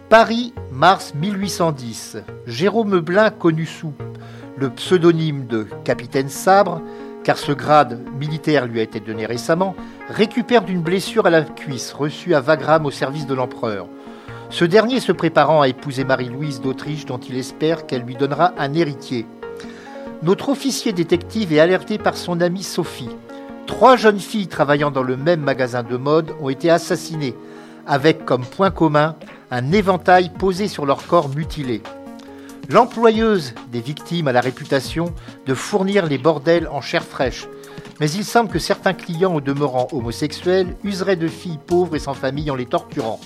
Paris, 0.09 0.55
mars 0.71 1.13
1810. 1.13 2.17
Jérôme 2.47 2.99
Blin, 2.99 3.29
connu 3.29 3.67
sous 3.67 3.93
le 4.57 4.71
pseudonyme 4.71 5.45
de 5.45 5.67
Capitaine 5.83 6.29
Sabre, 6.29 6.81
car 7.23 7.37
ce 7.37 7.51
grade 7.51 7.99
militaire 8.19 8.65
lui 8.65 8.79
a 8.79 8.83
été 8.83 8.99
donné 8.99 9.27
récemment, 9.27 9.75
récupère 10.09 10.63
d'une 10.63 10.81
blessure 10.81 11.27
à 11.27 11.29
la 11.29 11.43
cuisse 11.43 11.93
reçue 11.93 12.33
à 12.33 12.41
Wagram 12.41 12.87
au 12.87 12.91
service 12.91 13.27
de 13.27 13.35
l'empereur. 13.35 13.85
Ce 14.52 14.66
dernier 14.66 14.99
se 14.99 15.14
préparant 15.14 15.62
à 15.62 15.70
épouser 15.70 16.04
Marie-Louise 16.04 16.60
d'Autriche 16.60 17.06
dont 17.06 17.18
il 17.18 17.38
espère 17.38 17.88
qu'elle 17.88 18.02
lui 18.02 18.16
donnera 18.16 18.54
un 18.58 18.74
héritier. 18.74 19.26
Notre 20.24 20.49
officier 20.49 20.91
détective 20.91 21.54
est 21.54 21.62
alerté 21.62 21.97
par 21.97 22.18
son 22.18 22.41
amie 22.41 22.62
Sophie. 22.62 23.10
Trois 23.66 23.95
jeunes 23.95 24.20
filles 24.20 24.49
travaillant 24.49 24.91
dans 24.91 25.04
le 25.04 25.16
même 25.16 25.39
magasin 25.39 25.84
de 25.84 25.95
mode 25.95 26.32
ont 26.41 26.49
été 26.49 26.70
assassinées, 26.70 27.34
avec 27.88 28.26
comme 28.26 28.43
point 28.43 28.72
commun 28.72 29.16
un 29.52 29.72
éventail 29.72 30.30
posé 30.38 30.68
sur 30.68 30.86
leur 30.86 31.08
corps 31.08 31.30
mutilé. 31.30 31.82
L'employeuse 32.70 33.54
des 33.72 33.80
victimes 33.80 34.28
a 34.28 34.34
la 34.34 34.41
réputation 34.41 35.14
de 35.45 35.54
fournir 35.54 36.06
les 36.06 36.18
bordels 36.18 36.68
en 36.68 36.82
chair 36.82 37.06
fraîche, 37.06 37.47
mais 38.02 38.12
il 38.12 38.26
semble 38.26 38.49
que 38.49 38.60
certains 38.60 38.93
clients 38.93 39.34
au 39.34 39.41
demeurant 39.41 39.88
homosexuels 39.93 40.76
useraient 40.84 41.16
de 41.16 41.30
filles 41.30 41.60
pauvres 41.66 41.95
et 41.95 41.99
sans 41.99 42.14
famille 42.14 42.52
en 42.52 42.56
les 42.56 42.66
torturant. 42.66 43.22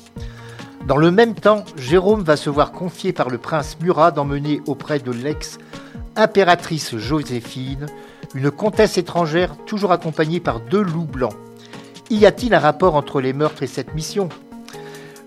Dans 0.85 0.97
le 0.97 1.09
même 1.09 1.33
temps, 1.33 1.65
Jérôme 1.77 2.21
va 2.21 2.37
se 2.37 2.49
voir 2.51 2.71
confier 2.71 3.11
par 3.11 3.29
le 3.31 3.39
prince 3.39 3.77
Murat 3.81 4.11
d'emmener 4.11 4.61
auprès 4.67 4.99
de 4.99 5.11
l'ex-impératrice 5.11 6.95
Joséphine 6.95 7.87
une 8.35 8.51
comtesse 8.51 8.99
étrangère 8.99 9.55
toujours 9.65 9.91
accompagnée 9.91 10.39
par 10.39 10.59
deux 10.59 10.83
loups 10.83 11.07
blancs. 11.07 11.33
Y 12.11 12.27
a-t-il 12.27 12.53
un 12.53 12.59
rapport 12.59 12.93
entre 12.93 13.19
les 13.19 13.33
meurtres 13.33 13.63
et 13.63 13.67
cette 13.67 13.95
mission? 13.95 14.29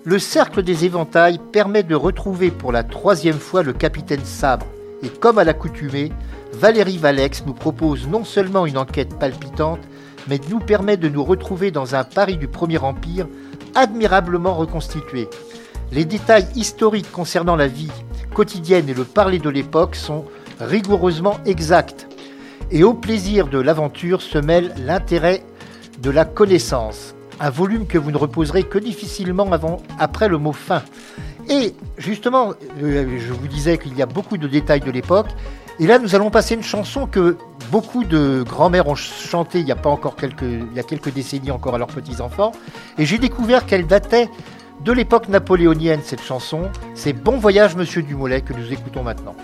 Le 0.05 0.21
cercle 0.21 0.63
des 0.63 0.85
éventails 0.85 1.41
permet 1.51 1.83
de 1.83 1.97
retrouver 1.97 2.53
pour 2.53 2.71
la 2.71 2.85
troisième 2.85 3.41
fois 3.41 3.65
le 3.65 3.73
capitaine 3.73 4.25
Sabre, 4.25 4.67
et 5.03 5.09
comme 5.09 5.39
à 5.39 5.45
l'accoutumée, 5.45 6.13
Valérie 6.53 6.99
Valex 6.99 7.43
nous 7.47 7.53
propose 7.53 8.07
non 8.07 8.23
seulement 8.23 8.65
une 8.65 8.79
enquête 8.79 9.19
palpitante, 9.19 9.81
mais 10.29 10.39
nous 10.51 10.61
permet 10.61 10.97
de 10.97 11.09
nous 11.09 11.25
retrouver 11.25 11.73
dans 11.73 11.97
un 11.97 12.05
Paris 12.05 12.37
du 12.37 12.47
Premier 12.47 12.79
Empire 12.79 13.27
admirablement 13.75 14.55
reconstitué. 14.55 15.29
Les 15.91 16.05
détails 16.05 16.47
historiques 16.55 17.11
concernant 17.11 17.57
la 17.57 17.67
vie 17.67 17.91
quotidienne 18.35 18.89
et 18.89 18.95
le 18.95 19.05
parler 19.05 19.39
de 19.39 19.49
l'époque 19.49 19.95
sont 19.95 20.27
rigoureusement 20.61 21.39
exacts. 21.47 22.07
Et 22.71 22.85
au 22.85 22.93
plaisir 22.93 23.49
de 23.49 23.59
l'aventure 23.59 24.21
se 24.21 24.37
mêle 24.37 24.75
l'intérêt 24.85 25.43
de 26.01 26.11
la 26.11 26.27
connaissance. 26.27 27.15
Un 27.41 27.49
volume 27.49 27.87
que 27.87 27.97
vous 27.97 28.11
ne 28.11 28.19
reposerez 28.19 28.65
que 28.65 28.79
difficilement 28.79 29.51
avant, 29.51 29.79
après 29.99 30.29
le 30.29 30.37
mot 30.37 30.53
fin. 30.53 30.83
Et 31.49 31.75
justement, 31.97 32.53
euh, 32.83 33.19
je 33.19 33.33
vous 33.33 33.49
disais 33.49 33.79
qu'il 33.79 33.97
y 33.97 34.03
a 34.03 34.07
beaucoup 34.07 34.37
de 34.37 34.47
détails 34.47 34.81
de 34.81 34.91
l'époque. 34.91 35.29
Et 35.81 35.87
là, 35.87 35.99
nous 35.99 36.15
allons 36.15 36.31
passer 36.31 36.55
une 36.55 36.63
chanson 36.63 37.07
que 37.07 37.39
beaucoup 37.71 38.05
de 38.05 38.45
grands-mères 38.47 38.89
ont 38.89 38.95
chantée 38.95 39.61
il 39.61 39.67
y 39.67 39.73
a 39.73 39.77
pas 39.77 39.89
encore 39.89 40.17
quelques, 40.17 40.43
il 40.43 40.75
y 40.75 40.81
a 40.81 40.83
quelques 40.83 41.13
décennies 41.13 41.51
encore 41.51 41.77
à 41.77 41.79
leurs 41.79 41.89
petits-enfants. 41.89 42.53
Et 42.99 43.07
j'ai 43.07 43.19
découvert 43.19 43.65
qu'elle 43.65 43.87
datait 43.87 44.29
de 44.81 44.93
l'époque 44.93 45.29
napoléonienne, 45.29 46.01
cette 46.03 46.23
chanson. 46.23 46.71
C'est 46.95 47.13
Bon 47.13 47.39
Voyage, 47.39 47.77
Monsieur 47.77 48.03
Dumollet, 48.03 48.43
que 48.43 48.53
nous 48.53 48.73
écoutons 48.73 49.03
maintenant. 49.03 49.35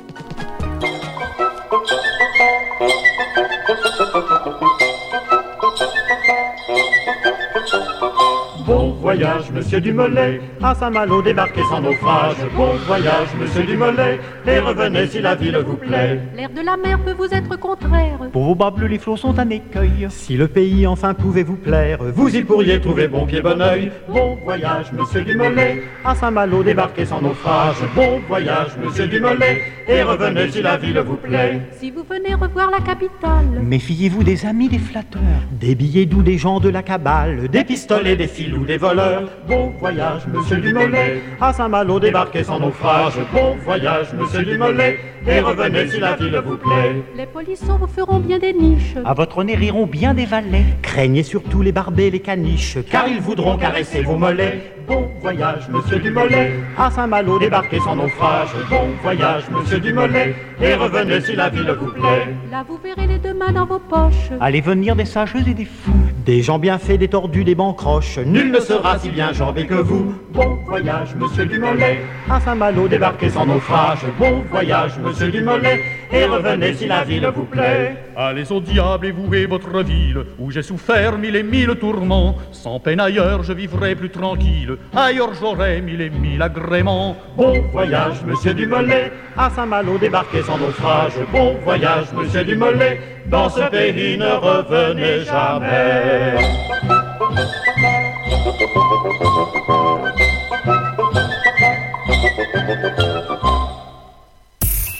Voyage, 9.15 9.51
monsieur 9.55 9.81
Dumollet, 9.81 10.41
à 10.61 10.75
Saint-Malo 10.75 11.23
débarquez 11.23 11.62
sans 11.71 11.81
naufrage. 11.81 12.35
Bon 12.57 12.73
voyage, 12.87 13.29
monsieur 13.41 13.62
Dumollet, 13.62 14.19
et 14.47 14.59
revenez 14.59 15.07
si 15.07 15.21
la 15.21 15.37
ville 15.37 15.57
vous 15.65 15.77
plaît. 15.77 16.19
L'air 16.37 16.51
de 16.51 16.61
la 16.61 16.77
mer 16.77 16.99
peut 17.05 17.15
vous 17.17 17.33
être 17.33 17.57
contraire. 17.59 18.19
Pour 18.33 18.43
vos 18.45 18.55
bas 18.57 18.73
bleus, 18.73 18.89
les 18.89 18.99
flots 18.99 19.17
sont 19.17 19.39
un 19.39 19.49
écueil. 19.51 20.09
Si 20.11 20.37
le 20.37 20.49
pays 20.49 20.85
enfin 20.87 21.15
pouvait 21.15 21.45
vous 21.45 21.57
plaire, 21.57 21.99
Vous 22.15 22.35
y 22.35 22.43
pourriez 22.43 22.81
trouver 22.81 23.07
bon 23.07 23.25
pied, 23.25 23.41
bon 23.41 23.61
oeil. 23.61 23.93
Bon 24.09 24.37
voyage, 24.43 24.91
monsieur 24.93 25.23
Dumollet, 25.23 25.85
à 26.05 26.15
Saint-Malo 26.17 26.65
débarquez 26.65 27.07
sans 27.07 27.21
naufrage. 27.21 27.77
Bon 27.95 28.21
voyage, 28.27 28.73
monsieur 28.85 29.07
Dumollet, 29.07 29.62
et 29.87 30.03
revenez 30.03 30.51
si 30.51 30.61
la 30.61 30.77
ville 30.77 30.99
vous 31.07 31.17
plaît. 31.17 31.61
Si 31.79 31.93
vous 31.93 32.03
venez 32.09 32.35
revoir 32.35 32.71
la 32.71 32.81
capitale, 32.81 33.45
Méfiez-vous 33.62 34.25
des 34.25 34.45
amis 34.45 34.69
des 34.69 34.79
flatteurs, 34.79 35.21
des 35.53 35.75
billets 35.77 36.07
doux 36.07 36.23
des 36.23 36.37
gens 36.37 36.59
de 36.59 36.69
la 36.69 36.83
cabale, 36.83 37.49
Des 37.49 37.65
pistolets, 37.65 38.17
des 38.17 38.27
filous, 38.27 38.65
des 38.65 38.77
voleurs. 38.77 39.04
Bon 39.49 39.73
voyage, 39.79 40.23
monsieur 40.33 40.57
Dumollet, 40.57 41.23
à 41.41 41.53
Saint-Malo 41.53 42.01
débarquez 42.01 42.45
sans 42.45 42.59
naufrage. 42.59 43.15
Bon 43.33 43.57
voyage, 43.65 44.13
monsieur 44.15 44.43
Dumollet, 44.45 44.99
et 45.27 45.41
revenez 45.41 45.89
si 45.89 46.01
la 46.01 46.17
ville 46.17 46.41
vous 46.45 46.57
plaît. 46.57 47.03
les 47.17 47.27
polissons 47.27 47.77
vous 47.77 47.87
feront 47.87 48.19
bien 48.19 48.39
des 48.39 48.53
niches. 48.53 48.95
À 49.05 49.15
votre 49.15 49.43
nez 49.45 49.55
riront 49.55 49.87
bien 49.87 50.15
des 50.15 50.25
valets. 50.25 50.65
Craignez 50.83 51.23
surtout 51.23 51.63
les 51.63 51.73
barbets, 51.73 52.11
les 52.11 52.21
caniches, 52.21 52.79
Car 52.91 53.09
ils 53.09 53.21
voudront 53.21 53.57
caresser 53.57 54.03
vos 54.03 54.17
mollets. 54.17 54.73
Bon 54.87 55.09
voyage, 55.21 55.69
monsieur 55.71 55.99
Dumollet, 55.99 56.53
à 56.77 56.91
Saint-Malo 56.91 57.39
débarquez 57.39 57.81
sans 57.81 57.97
naufrage. 57.97 58.51
Bon 58.69 58.89
voyage, 59.03 59.45
monsieur 59.51 59.81
Dumollet, 59.81 60.35
et 60.61 60.75
revenez 60.75 61.21
si 61.21 61.37
la 61.37 61.49
ville 61.49 61.75
vous 61.81 61.93
plaît. 61.93 62.35
Là 62.51 62.65
vous 62.67 62.79
verrez 62.83 63.07
les 63.07 63.19
deux 63.19 63.35
mains 63.35 63.53
dans 63.53 63.67
vos 63.67 63.79
poches. 63.79 64.31
Allez 64.41 64.61
venir 64.61 64.95
des 64.97 65.05
sageux 65.07 65.41
et 65.47 65.55
des 65.55 65.65
fous, 65.65 65.93
des 66.25 66.43
gens 66.43 66.59
bien 66.59 66.79
faits, 66.79 67.01
des 67.01 67.09
tordus, 67.09 67.45
des 67.45 67.55
bancroches. 67.55 68.18
Nul 68.18 68.51
ne 68.51 68.61
sera 68.61 68.99
si 68.99 69.11
bien 69.11 69.33
jambé 69.33 69.66
que 69.66 69.75
vous. 69.75 70.14
Bon 70.33 70.59
voyage, 70.66 71.14
monsieur 71.16 71.45
Dumollet, 71.45 72.01
à 72.31 72.41
Saint-Malo 72.41 72.89
débarquez 72.89 73.31
sans 73.31 73.47
naufrage. 73.47 74.01
Bon 74.18 74.43
voyage, 74.51 74.99
monsieur 74.99 75.31
Dumollet, 75.31 75.83
et 76.12 76.25
revenez 76.25 76.75
si 76.75 76.87
la 76.87 77.05
ville 77.05 77.31
vous 77.35 77.45
plaît. 77.45 77.97
Allez 78.16 78.51
au 78.51 78.61
diable 78.61 79.07
et 79.07 79.11
vouez 79.11 79.47
votre 79.47 79.83
ville, 79.83 80.25
où 80.39 80.51
j'ai 80.51 80.62
souffert 80.62 81.18
mille 81.18 81.37
et 81.37 81.43
mille 81.43 81.75
tourments. 81.77 82.37
Sans 82.53 82.81
peine 82.81 83.01
ailleurs, 83.01 83.43
je 83.43 83.53
vivrai 83.53 83.95
plus 83.95 84.11
tranquille. 84.11 84.77
Ailleurs, 84.95 85.35
j'aurai 85.39 85.81
mille 85.81 86.01
et 86.01 86.11
mille 86.11 86.41
agréments. 86.41 87.16
Bon 87.37 87.53
voyage, 87.72 88.22
monsieur 88.27 88.55
Dumollet, 88.55 89.12
à 89.37 89.51
Saint-Malo 89.51 89.99
débarquez 89.99 90.43
sans 90.43 90.59
naufrage. 90.59 91.14
Bon 91.33 91.55
voyage, 91.64 92.07
monsieur 92.16 92.45
Dumollet, 92.45 93.01
dans 93.27 93.49
ce 93.49 93.68
pays 93.70 94.18
ne 94.18 94.33
revenez 94.33 95.25
jamais. 95.25 96.37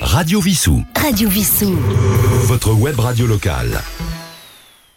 Radio 0.01 0.41
Vissou. 0.41 0.83
Radio 0.97 1.29
Vissou. 1.29 1.77
Votre 2.47 2.72
web 2.72 2.99
radio 2.99 3.27
locale. 3.27 3.81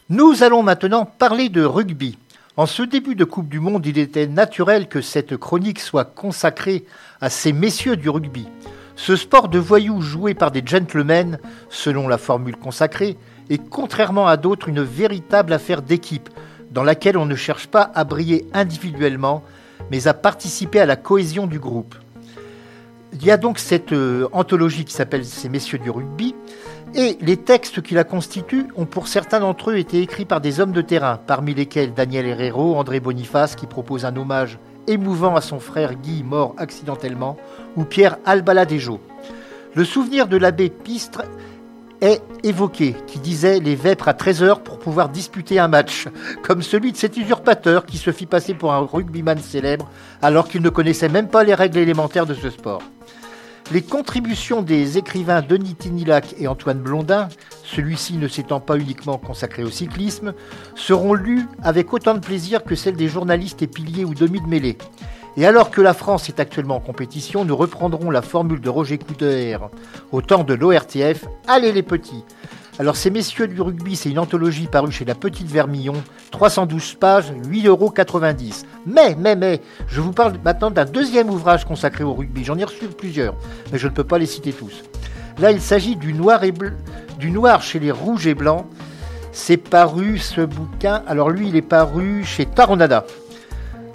Nous 0.09 0.43
allons 0.43 0.63
maintenant 0.63 1.05
parler 1.05 1.49
de 1.49 1.63
rugby. 1.63 2.17
En 2.55 2.65
ce 2.65 2.82
début 2.84 3.15
de 3.15 3.23
Coupe 3.23 3.49
du 3.49 3.59
Monde, 3.59 3.86
il 3.86 3.97
était 3.97 4.25
naturel 4.28 4.88
que 4.88 5.01
cette 5.01 5.38
chronique 5.38 5.80
soit 5.80 6.05
consacrée 6.05 6.86
à 7.21 7.30
ces 7.30 7.53
messieurs 7.53 7.97
du 7.97 8.09
rugby. 8.09 8.47
Ce 8.97 9.15
sport 9.15 9.47
de 9.47 9.59
voyous 9.59 10.01
joué 10.01 10.33
par 10.33 10.49
des 10.49 10.63
gentlemen, 10.65 11.37
selon 11.69 12.07
la 12.07 12.17
formule 12.17 12.57
consacrée, 12.57 13.15
est 13.49 13.69
contrairement 13.69 14.27
à 14.27 14.37
d'autres 14.37 14.69
une 14.69 14.81
véritable 14.81 15.53
affaire 15.53 15.83
d'équipe, 15.83 16.29
dans 16.71 16.83
laquelle 16.83 17.15
on 17.15 17.27
ne 17.27 17.35
cherche 17.35 17.67
pas 17.67 17.91
à 17.93 18.03
briller 18.03 18.47
individuellement, 18.53 19.43
mais 19.91 20.07
à 20.07 20.15
participer 20.15 20.79
à 20.79 20.87
la 20.87 20.95
cohésion 20.95 21.45
du 21.45 21.59
groupe. 21.59 21.93
Il 23.13 23.23
y 23.23 23.29
a 23.29 23.37
donc 23.37 23.59
cette 23.59 23.93
euh, 23.93 24.27
anthologie 24.33 24.83
qui 24.83 24.93
s'appelle 24.93 25.23
Ces 25.25 25.47
messieurs 25.47 25.77
du 25.77 25.91
rugby, 25.91 26.33
et 26.95 27.17
les 27.21 27.37
textes 27.37 27.83
qui 27.83 27.93
la 27.93 28.03
constituent 28.03 28.65
ont 28.75 28.85
pour 28.85 29.07
certains 29.07 29.39
d'entre 29.39 29.69
eux 29.69 29.77
été 29.77 30.01
écrits 30.01 30.25
par 30.25 30.41
des 30.41 30.59
hommes 30.59 30.71
de 30.71 30.81
terrain, 30.81 31.19
parmi 31.27 31.53
lesquels 31.53 31.93
Daniel 31.93 32.25
Herrero, 32.25 32.75
André 32.75 32.99
Boniface 32.99 33.55
qui 33.55 33.67
propose 33.67 34.05
un 34.05 34.15
hommage 34.17 34.57
émouvant 34.87 35.35
à 35.35 35.41
son 35.41 35.59
frère 35.59 35.93
Guy 35.95 36.23
mort 36.23 36.55
accidentellement, 36.57 37.37
ou 37.78 37.86
Pierre 37.86 38.17
Albaladejo. 38.25 38.99
Le 39.75 39.86
souvenir 39.86 40.28
de 40.28 40.36
l'abbé 40.36 40.69
Pistre 40.69 41.21
est 42.01 42.21
évoqué, 42.43 42.95
qui 43.07 43.19
disait 43.19 43.59
les 43.59 43.75
vêpres 43.75 44.07
à 44.07 44.13
13 44.13 44.43
heures 44.43 44.61
pour 44.61 44.80
pouvoir 44.80 45.09
disputer 45.09 45.59
un 45.59 45.67
match, 45.67 46.07
comme 46.43 46.61
celui 46.61 46.91
de 46.91 46.97
cet 46.97 47.17
usurpateur 47.17 47.86
qui 47.86 47.97
se 47.97 48.11
fit 48.11 48.25
passer 48.25 48.53
pour 48.53 48.73
un 48.73 48.80
rugbyman 48.80 49.39
célèbre 49.39 49.89
alors 50.21 50.47
qu'il 50.47 50.61
ne 50.61 50.69
connaissait 50.69 51.09
même 51.09 51.28
pas 51.28 51.43
les 51.43 51.55
règles 51.55 51.78
élémentaires 51.78 52.25
de 52.25 52.34
ce 52.34 52.49
sport. 52.49 52.82
Les 53.71 53.82
contributions 53.82 54.61
des 54.61 54.97
écrivains 54.97 55.41
Denis 55.41 55.75
Tinilac 55.75 56.36
et 56.39 56.47
Antoine 56.47 56.80
Blondin, 56.80 57.28
celui-ci 57.65 58.13
ne 58.13 58.30
s'étant 58.30 58.61
pas 58.61 58.78
uniquement 58.78 59.17
consacré 59.17 59.63
au 59.63 59.69
cyclisme, 59.69 60.34
seront 60.75 61.13
lues 61.13 61.45
avec 61.61 61.91
autant 61.91 62.13
de 62.13 62.19
plaisir 62.19 62.63
que 62.63 62.75
celles 62.75 62.95
des 62.95 63.09
journalistes 63.09 63.61
et 63.61 63.67
piliers 63.67 64.05
ou 64.05 64.13
demi 64.13 64.39
de 64.39 64.47
mêlée. 64.47 64.78
Et 65.38 65.45
alors 65.45 65.69
que 65.69 65.81
la 65.81 65.93
France 65.93 66.29
est 66.29 66.39
actuellement 66.39 66.77
en 66.77 66.79
compétition, 66.79 67.45
nous 67.45 67.55
reprendrons 67.55 68.09
la 68.09 68.23
formule 68.23 68.59
de 68.59 68.69
Roger 68.69 68.97
Couder 68.97 69.57
au 70.11 70.21
temps 70.21 70.43
de 70.43 70.55
l'ORTF. 70.55 71.25
Allez 71.47 71.71
les 71.71 71.83
petits 71.83 72.23
alors 72.79 72.95
ces 72.95 73.09
messieurs 73.09 73.47
du 73.47 73.59
rugby, 73.59 73.95
c'est 73.95 74.11
une 74.11 74.19
anthologie 74.19 74.67
parue 74.67 74.91
chez 74.91 75.03
la 75.03 75.15
Petite 75.15 75.47
Vermillon, 75.47 75.95
312 76.29 76.93
pages, 76.99 77.31
8,90 77.31 77.65
euros. 77.65 77.91
Mais, 78.85 79.15
mais, 79.17 79.35
mais, 79.35 79.61
je 79.88 79.99
vous 79.99 80.11
parle 80.11 80.33
maintenant 80.45 80.69
d'un 80.69 80.85
deuxième 80.85 81.31
ouvrage 81.31 81.65
consacré 81.65 82.03
au 82.03 82.13
rugby. 82.13 82.43
J'en 82.43 82.55
ai 82.55 82.63
reçu 82.63 82.85
plusieurs, 82.85 83.33
mais 83.71 83.79
je 83.79 83.88
ne 83.88 83.93
peux 83.93 84.03
pas 84.03 84.19
les 84.19 84.27
citer 84.27 84.53
tous. 84.53 84.83
Là, 85.39 85.51
il 85.51 85.59
s'agit 85.59 85.95
du 85.95 86.13
noir, 86.13 86.43
et 86.43 86.53
du 87.17 87.31
noir 87.31 87.63
chez 87.63 87.79
les 87.79 87.89
rouges 87.89 88.27
et 88.27 88.35
blancs. 88.35 88.67
C'est 89.31 89.57
paru 89.57 90.19
ce 90.19 90.41
bouquin. 90.41 91.01
Alors 91.07 91.31
lui, 91.31 91.49
il 91.49 91.55
est 91.55 91.63
paru 91.63 92.23
chez 92.23 92.45
Taronada. 92.45 93.05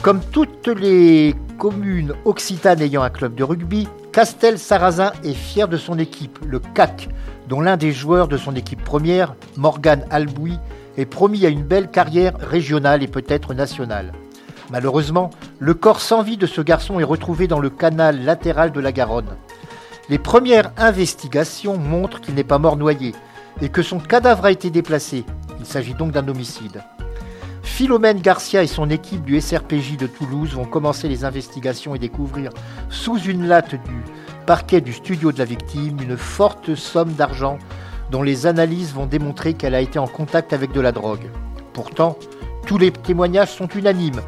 Comme 0.03 0.20
toutes 0.20 0.66
les 0.66 1.32
communes 1.59 2.12
occitanes 2.24 2.82
ayant 2.82 3.05
un 3.05 3.09
club 3.09 3.36
de 3.36 3.44
rugby, 3.44 3.86
Castel-Sarrazin 4.11 5.12
est 5.22 5.32
fier 5.32 5.68
de 5.68 5.76
son 5.76 5.96
équipe, 5.96 6.40
le 6.44 6.59
CAC, 6.59 7.09
dont 7.48 7.61
l'un 7.61 7.76
des 7.76 7.92
joueurs 7.92 8.26
de 8.26 8.36
son 8.36 8.57
équipe 8.57 8.82
première, 8.82 9.36
Morgan 9.57 10.05
Albouy, 10.11 10.59
est 10.96 11.07
promis 11.07 11.46
à 11.46 11.50
une 11.50 11.62
belle 11.62 11.88
carrière 11.88 12.32
régionale 12.40 13.05
et 13.05 13.07
peut-être 13.07 13.55
nationale. 13.55 14.12
Malheureusement, 14.72 15.30
le 15.61 15.72
corps 15.72 16.00
sans 16.00 16.24
vie 16.24 16.36
de 16.36 16.46
ce 16.46 16.62
garçon 16.62 16.98
est 16.98 17.05
retrouvé 17.05 17.46
dans 17.46 17.61
le 17.61 17.70
canal 17.70 18.24
latéral 18.24 18.72
de 18.72 18.80
la 18.80 18.90
Garonne. 18.90 19.36
Les 20.09 20.18
premières 20.18 20.72
investigations 20.78 21.78
montrent 21.78 22.20
qu'il 22.20 22.34
n'est 22.34 22.42
pas 22.42 22.59
mort 22.59 22.76
noyé 22.76 23.14
et 23.61 23.68
que 23.68 23.82
son 23.82 24.00
cadavre 24.00 24.46
a 24.46 24.50
été 24.50 24.68
déplacé. 24.68 25.24
Il 25.61 25.66
s'agit 25.66 25.94
donc 25.94 26.11
d'un 26.11 26.26
homicide. 26.26 26.82
Philomène 27.63 28.21
Garcia 28.21 28.63
et 28.63 28.67
son 28.67 28.91
équipe 28.91 29.25
du 29.25 29.41
SRPJ 29.41 29.97
de 29.97 30.07
Toulouse 30.07 30.55
vont 30.55 30.65
commencer 30.65 31.09
les 31.09 31.25
investigations 31.25 31.95
et 31.95 31.99
découvrir 31.99 32.51
sous 32.91 33.19
une 33.19 33.47
latte 33.47 33.75
du 33.75 34.05
parquet 34.47 34.81
du 34.81 34.93
studio 34.93 35.33
de 35.33 35.39
la 35.39 35.45
victime 35.45 35.99
une 36.03 36.17
forte 36.17 36.75
somme 36.75 37.13
d'argent 37.13 37.59
dont 38.11 38.23
les 38.23 38.47
analyses 38.47 38.93
vont 38.93 39.07
démontrer 39.07 39.55
qu'elle 39.55 39.75
a 39.75 39.81
été 39.81 39.99
en 39.99 40.09
contact 40.09 40.53
avec 40.53 40.73
de 40.73 40.81
la 40.81 40.93
drogue. 40.93 41.31
Pourtant, 41.73 42.19
tous 42.67 42.79
les 42.79 42.91
témoignages 42.91 43.53
sont 43.53 43.69
unanimes. 43.69 44.21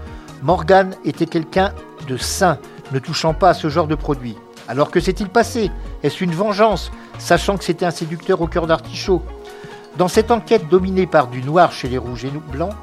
Morgan 0.43 0.95
était 1.05 1.26
quelqu'un 1.26 1.72
de 2.09 2.16
sain, 2.16 2.59
ne 2.93 2.99
touchant 2.99 3.35
pas 3.35 3.51
à 3.51 3.55
ce 3.55 3.68
genre 3.68 3.89
de 3.89 3.95
produit. 3.95 4.37
Alors 4.68 4.91
que 4.91 5.01
s'est-il 5.01 5.28
passé? 5.28 5.70
Est-ce 6.03 6.24
une 6.24 6.35
vengeance, 6.35 6.91
sachant 7.18 7.57
que 7.59 7.64
c'était 7.64 7.85
un 7.85 7.91
séducteur 7.91 8.41
au 8.41 8.47
cœur 8.47 8.66
d'artichaut? 8.66 9.22
Dans 9.99 10.09
cette 10.09 10.30
enquête 10.30 10.68
dominée 10.68 11.07
par 11.07 11.26
du 11.26 11.43
noir 11.43 11.72
chez 11.72 11.89
les 11.89 11.99
rouges 11.99 12.24
et 12.24 12.32
blancs, 12.51 12.74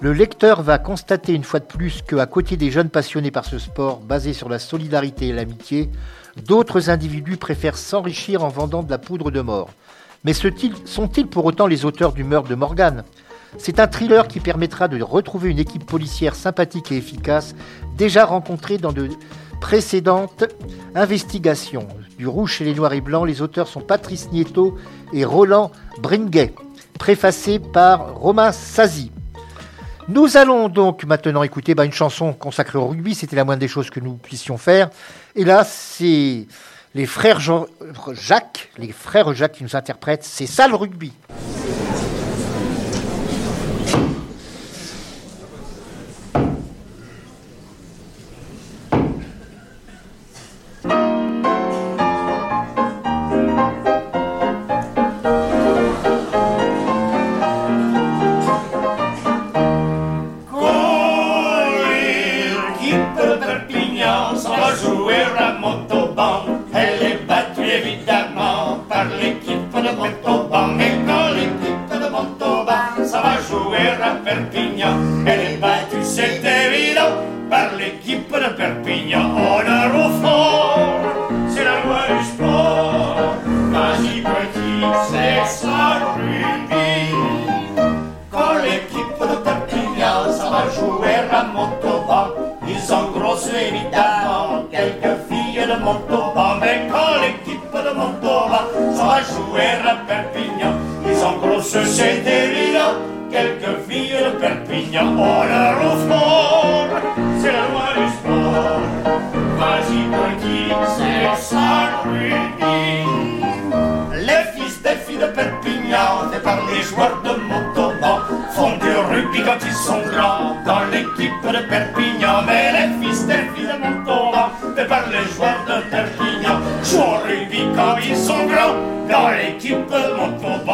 le 0.00 0.14
lecteur 0.14 0.62
va 0.62 0.78
constater 0.78 1.34
une 1.34 1.44
fois 1.44 1.60
de 1.60 1.66
plus 1.66 2.00
qu'à 2.00 2.24
côté 2.24 2.56
des 2.56 2.70
jeunes 2.70 2.88
passionnés 2.88 3.30
par 3.30 3.44
ce 3.44 3.58
sport 3.58 3.98
basé 4.00 4.32
sur 4.32 4.48
la 4.48 4.58
solidarité 4.58 5.28
et 5.28 5.32
l'amitié, 5.34 5.90
d'autres 6.46 6.88
individus 6.88 7.36
préfèrent 7.36 7.76
s'enrichir 7.76 8.42
en 8.42 8.48
vendant 8.48 8.82
de 8.82 8.90
la 8.90 8.96
poudre 8.96 9.30
de 9.30 9.42
mort. 9.42 9.68
Mais 10.24 10.32
sont-ils 10.32 11.26
pour 11.26 11.44
autant 11.44 11.66
les 11.66 11.84
auteurs 11.84 12.12
du 12.12 12.24
meurtre 12.24 12.48
de 12.48 12.54
Morgan 12.54 13.04
C'est 13.58 13.78
un 13.78 13.88
thriller 13.88 14.26
qui 14.26 14.40
permettra 14.40 14.88
de 14.88 15.02
retrouver 15.02 15.50
une 15.50 15.58
équipe 15.58 15.84
policière 15.84 16.34
sympathique 16.34 16.92
et 16.92 16.96
efficace, 16.96 17.54
déjà 17.96 18.24
rencontrée 18.24 18.78
dans 18.78 18.92
de 18.92 19.10
précédentes 19.60 20.44
investigations. 20.94 21.86
Du 22.18 22.26
Rouge 22.26 22.52
chez 22.52 22.64
les 22.64 22.74
Noirs 22.74 22.94
et 22.94 23.02
Blancs, 23.02 23.26
les 23.26 23.42
auteurs 23.42 23.68
sont 23.68 23.80
Patrice 23.80 24.30
Nieto 24.32 24.78
et 25.12 25.26
Roland 25.26 25.70
Bringuet, 26.00 26.54
préfacé 26.98 27.58
par 27.58 28.14
Romain 28.14 28.52
Sazi. 28.52 29.10
Nous 30.10 30.36
allons 30.36 30.68
donc 30.68 31.04
maintenant 31.04 31.44
écouter 31.44 31.76
bah, 31.76 31.84
une 31.84 31.92
chanson 31.92 32.32
consacrée 32.32 32.78
au 32.78 32.88
rugby, 32.88 33.14
c'était 33.14 33.36
la 33.36 33.44
moindre 33.44 33.60
des 33.60 33.68
choses 33.68 33.90
que 33.90 34.00
nous 34.00 34.14
puissions 34.14 34.58
faire. 34.58 34.90
Et 35.36 35.44
là, 35.44 35.62
c'est 35.62 36.48
les 36.96 37.06
frères 37.06 37.38
Jacques, 37.38 38.70
les 38.76 38.90
frères 38.90 39.32
Jacques 39.34 39.52
qui 39.52 39.62
nous 39.62 39.76
interprètent, 39.76 40.24
c'est 40.24 40.46
ça 40.46 40.66
le 40.66 40.74
rugby. 40.74 41.12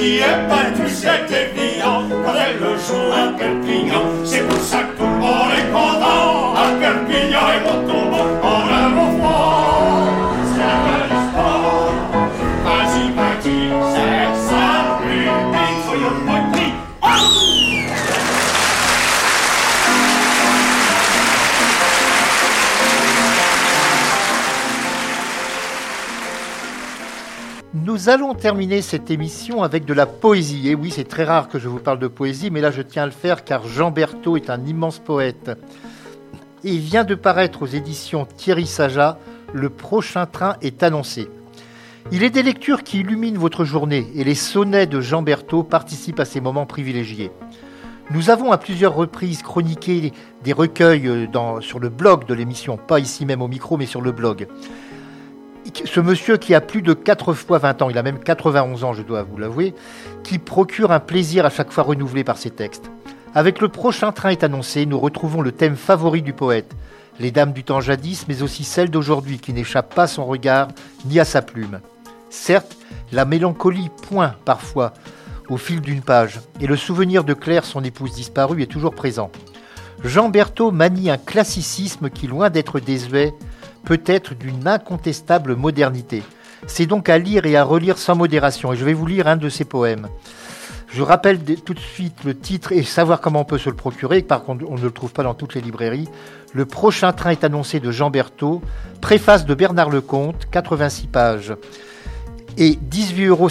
qui 0.00 0.16
est 0.16 0.48
pas 0.48 0.70
touché. 0.76 1.69
Allons 28.10 28.34
terminer 28.34 28.82
cette 28.82 29.10
émission 29.10 29.62
avec 29.62 29.84
de 29.84 29.94
la 29.94 30.04
poésie. 30.04 30.68
Et 30.68 30.74
oui, 30.74 30.90
c'est 30.90 31.04
très 31.04 31.22
rare 31.22 31.48
que 31.48 31.60
je 31.60 31.68
vous 31.68 31.78
parle 31.78 32.00
de 32.00 32.08
poésie, 32.08 32.50
mais 32.50 32.60
là 32.60 32.72
je 32.72 32.82
tiens 32.82 33.04
à 33.04 33.06
le 33.06 33.12
faire 33.12 33.44
car 33.44 33.66
Jean 33.66 33.92
Berthaud 33.92 34.36
est 34.36 34.50
un 34.50 34.64
immense 34.66 34.98
poète. 34.98 35.52
il 36.64 36.80
vient 36.80 37.04
de 37.04 37.14
paraître 37.14 37.62
aux 37.62 37.66
éditions 37.66 38.26
Thierry 38.36 38.66
Saja. 38.66 39.18
Le 39.52 39.70
prochain 39.70 40.26
train 40.26 40.56
est 40.60 40.82
annoncé. 40.82 41.28
Il 42.10 42.24
est 42.24 42.30
des 42.30 42.42
lectures 42.42 42.82
qui 42.82 43.00
illuminent 43.00 43.38
votre 43.38 43.64
journée 43.64 44.08
et 44.16 44.24
les 44.24 44.34
sonnets 44.34 44.86
de 44.86 45.00
Jean 45.00 45.22
Berthaud 45.22 45.62
participent 45.62 46.20
à 46.20 46.24
ces 46.24 46.40
moments 46.40 46.66
privilégiés. 46.66 47.30
Nous 48.10 48.28
avons 48.28 48.50
à 48.50 48.58
plusieurs 48.58 48.94
reprises 48.94 49.42
chroniqué 49.42 50.12
des 50.42 50.52
recueils 50.52 51.28
sur 51.60 51.78
le 51.78 51.88
blog 51.88 52.26
de 52.26 52.34
l'émission, 52.34 52.76
pas 52.76 52.98
ici 52.98 53.24
même 53.24 53.40
au 53.40 53.48
micro, 53.48 53.76
mais 53.76 53.86
sur 53.86 54.00
le 54.00 54.10
blog. 54.10 54.48
Ce 55.84 56.00
monsieur 56.00 56.36
qui 56.36 56.54
a 56.54 56.60
plus 56.60 56.82
de 56.82 56.94
4 56.94 57.34
fois 57.34 57.58
20 57.58 57.82
ans, 57.82 57.90
il 57.90 57.98
a 57.98 58.02
même 58.02 58.18
91 58.18 58.84
ans, 58.84 58.92
je 58.92 59.02
dois 59.02 59.22
vous 59.22 59.38
l'avouer, 59.38 59.74
qui 60.22 60.38
procure 60.38 60.92
un 60.92 61.00
plaisir 61.00 61.44
à 61.44 61.50
chaque 61.50 61.72
fois 61.72 61.84
renouvelé 61.84 62.24
par 62.24 62.38
ses 62.38 62.50
textes. 62.50 62.90
Avec 63.34 63.60
le 63.60 63.68
prochain 63.68 64.12
train 64.12 64.30
est 64.30 64.44
annoncé, 64.44 64.86
nous 64.86 64.98
retrouvons 64.98 65.42
le 65.42 65.52
thème 65.52 65.76
favori 65.76 66.22
du 66.22 66.32
poète, 66.32 66.74
les 67.18 67.30
dames 67.30 67.52
du 67.52 67.64
temps 67.64 67.80
jadis, 67.80 68.26
mais 68.28 68.42
aussi 68.42 68.64
celles 68.64 68.90
d'aujourd'hui 68.90 69.38
qui 69.38 69.52
n'échappent 69.52 69.94
pas 69.94 70.04
à 70.04 70.08
son 70.08 70.26
regard 70.26 70.68
ni 71.04 71.20
à 71.20 71.24
sa 71.24 71.42
plume. 71.42 71.80
Certes, 72.30 72.76
la 73.12 73.24
mélancolie 73.24 73.90
pointe 74.08 74.36
parfois 74.44 74.92
au 75.48 75.56
fil 75.56 75.80
d'une 75.80 76.00
page, 76.00 76.40
et 76.60 76.66
le 76.66 76.76
souvenir 76.76 77.24
de 77.24 77.34
Claire, 77.34 77.64
son 77.64 77.82
épouse 77.82 78.14
disparue, 78.14 78.62
est 78.62 78.66
toujours 78.66 78.94
présent. 78.94 79.30
Jean 80.04 80.28
Berthaud 80.28 80.70
manie 80.70 81.10
un 81.10 81.18
classicisme 81.18 82.08
qui, 82.08 82.26
loin 82.26 82.50
d'être 82.50 82.80
désuet, 82.80 83.34
peut 83.84 84.02
être 84.06 84.34
d'une 84.34 84.66
incontestable 84.66 85.56
modernité. 85.56 86.22
C'est 86.66 86.86
donc 86.86 87.08
à 87.08 87.18
lire 87.18 87.46
et 87.46 87.56
à 87.56 87.64
relire 87.64 87.98
sans 87.98 88.14
modération, 88.14 88.72
et 88.72 88.76
je 88.76 88.84
vais 88.84 88.92
vous 88.92 89.06
lire 89.06 89.26
un 89.26 89.36
de 89.36 89.48
ses 89.48 89.64
poèmes. 89.64 90.08
Je 90.92 91.02
rappelle 91.02 91.38
tout 91.38 91.74
de 91.74 91.78
suite 91.78 92.24
le 92.24 92.36
titre 92.36 92.72
et 92.72 92.82
savoir 92.82 93.20
comment 93.20 93.42
on 93.42 93.44
peut 93.44 93.58
se 93.58 93.70
le 93.70 93.76
procurer, 93.76 94.22
par 94.22 94.42
contre 94.42 94.64
on 94.68 94.76
ne 94.76 94.82
le 94.82 94.90
trouve 94.90 95.12
pas 95.12 95.22
dans 95.22 95.34
toutes 95.34 95.54
les 95.54 95.60
librairies. 95.60 96.08
Le 96.52 96.66
prochain 96.66 97.12
train 97.12 97.30
est 97.30 97.44
annoncé 97.44 97.78
de 97.78 97.92
Jean 97.92 98.10
Berthaud, 98.10 98.60
préface 99.00 99.46
de 99.46 99.54
Bernard 99.54 99.90
Lecomte, 99.90 100.48
86 100.50 101.06
pages. 101.06 101.54
Et 102.58 102.72
18,50 102.72 103.28
euros 103.28 103.48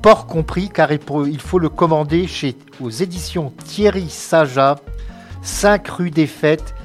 port 0.00 0.26
compris, 0.26 0.68
car 0.68 0.92
il 0.92 1.40
faut 1.40 1.58
le 1.58 1.68
commander 1.68 2.28
chez, 2.28 2.56
aux 2.80 2.90
éditions 2.90 3.52
Thierry 3.64 4.08
Saja, 4.08 4.76
5 5.42 5.88
rue 5.88 6.10
des 6.10 6.28
Fêtes, 6.28 6.76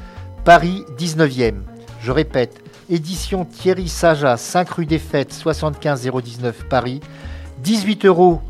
Paris 0.43 0.83
19e. 0.97 1.61
Je 2.01 2.11
répète, 2.11 2.59
édition 2.91 3.45
Thierry 3.45 3.87
Saja, 3.87 4.35
5 4.35 4.69
rue 4.69 4.85
des 4.85 4.99
Fêtes, 4.99 5.31
75 5.31 6.11
019 6.11 6.65
Paris, 6.67 6.99
18,50 7.63 8.05
euros 8.05 8.41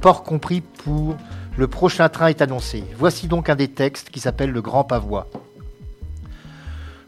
port 0.00 0.22
compris 0.22 0.62
pour 0.62 1.14
le 1.58 1.68
prochain 1.68 2.08
train 2.08 2.28
est 2.28 2.40
annoncé. 2.40 2.84
Voici 2.96 3.28
donc 3.28 3.50
un 3.50 3.54
des 3.54 3.68
textes 3.68 4.08
qui 4.08 4.18
s'appelle 4.18 4.50
Le 4.50 4.62
Grand 4.62 4.84
Pavois. 4.84 5.26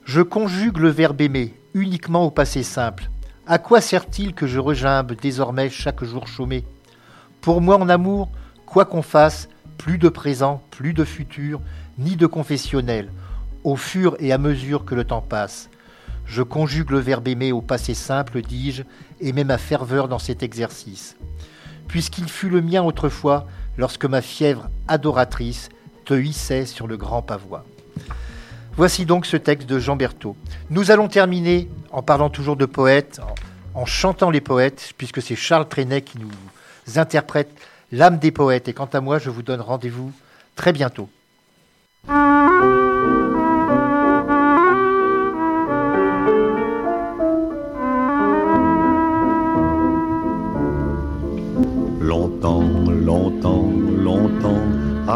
Je 0.05 0.21
conjugue 0.21 0.77
le 0.77 0.91
verbe 0.91 1.23
aimer 1.23 1.55
uniquement 1.73 2.25
au 2.25 2.31
passé 2.31 2.63
simple. 2.63 3.09
À 3.47 3.59
quoi 3.59 3.81
sert-il 3.81 4.35
que 4.35 4.47
je 4.47 4.59
regimbe 4.59 5.15
désormais 5.15 5.71
chaque 5.71 6.05
jour 6.05 6.27
chômé? 6.27 6.65
Pour 7.41 7.63
moi 7.63 7.79
en 7.79 7.89
amour, 7.89 8.31
quoi 8.67 8.85
qu'on 8.85 9.03
fasse, 9.03 9.49
plus 9.79 9.97
de 9.97 10.11
présent, 10.11 10.63
plus 10.71 10.93
de 10.93 11.05
futur, 11.05 11.61
ni 11.97 12.17
de 12.17 12.27
confessionnel, 12.27 13.11
au 13.65 13.77
fur 13.77 14.17
et 14.19 14.33
à 14.33 14.39
mesure 14.39 14.85
que 14.85 14.95
le 14.95 15.05
temps 15.05 15.23
passe. 15.23 15.71
Je 16.29 16.43
conjugue 16.43 16.91
le 16.91 16.99
verbe 16.99 17.27
aimer 17.27 17.53
au 17.53 17.63
passé 17.63 17.95
simple, 17.95 18.43
dis-je, 18.43 18.83
et 19.21 19.33
mets 19.33 19.45
ma 19.45 19.57
ferveur 19.57 20.09
dans 20.09 20.19
cet 20.19 20.43
exercice. 20.43 21.17
Puisqu'il 21.89 22.29
fut 22.29 22.51
le 22.51 22.61
mien 22.61 22.83
autrefois, 22.83 23.47
lorsque 23.79 24.05
ma 24.05 24.21
fièvre 24.21 24.69
adoratrice 24.89 25.71
te 26.05 26.13
hissait 26.13 26.67
sur 26.67 26.87
le 26.87 26.99
grand 26.99 27.23
pavois. 27.23 27.65
Voici 28.77 29.07
donc 29.07 29.25
ce 29.25 29.39
texte 29.39 29.69
de 29.69 29.79
Jean 29.79 29.97
Berthaud. 29.97 30.37
Nous 30.69 30.91
allons 30.91 31.09
terminer 31.09 31.69
en 31.91 32.03
parlant 32.03 32.29
toujours 32.29 32.57
de 32.57 32.67
poètes, 32.67 33.21
en, 33.75 33.87
chantant 33.87 34.31
les 34.31 34.43
poètes, 34.43 34.93
puisque 34.99 35.23
c'est 35.23 35.35
Charles 35.35 35.69
Trenet 35.69 36.03
qui 36.03 36.19
nous 36.19 36.99
interprète 36.99 37.51
l'âme 37.91 38.19
des 38.19 38.31
poètes. 38.31 38.69
Et 38.69 38.75
quant 38.75 38.89
à 38.93 39.01
moi, 39.01 39.19
je 39.19 39.31
vous 39.31 39.43
donne 39.43 39.63
rendez-vous 39.63 40.13
très 40.57 40.73
bientôt. 40.73 41.09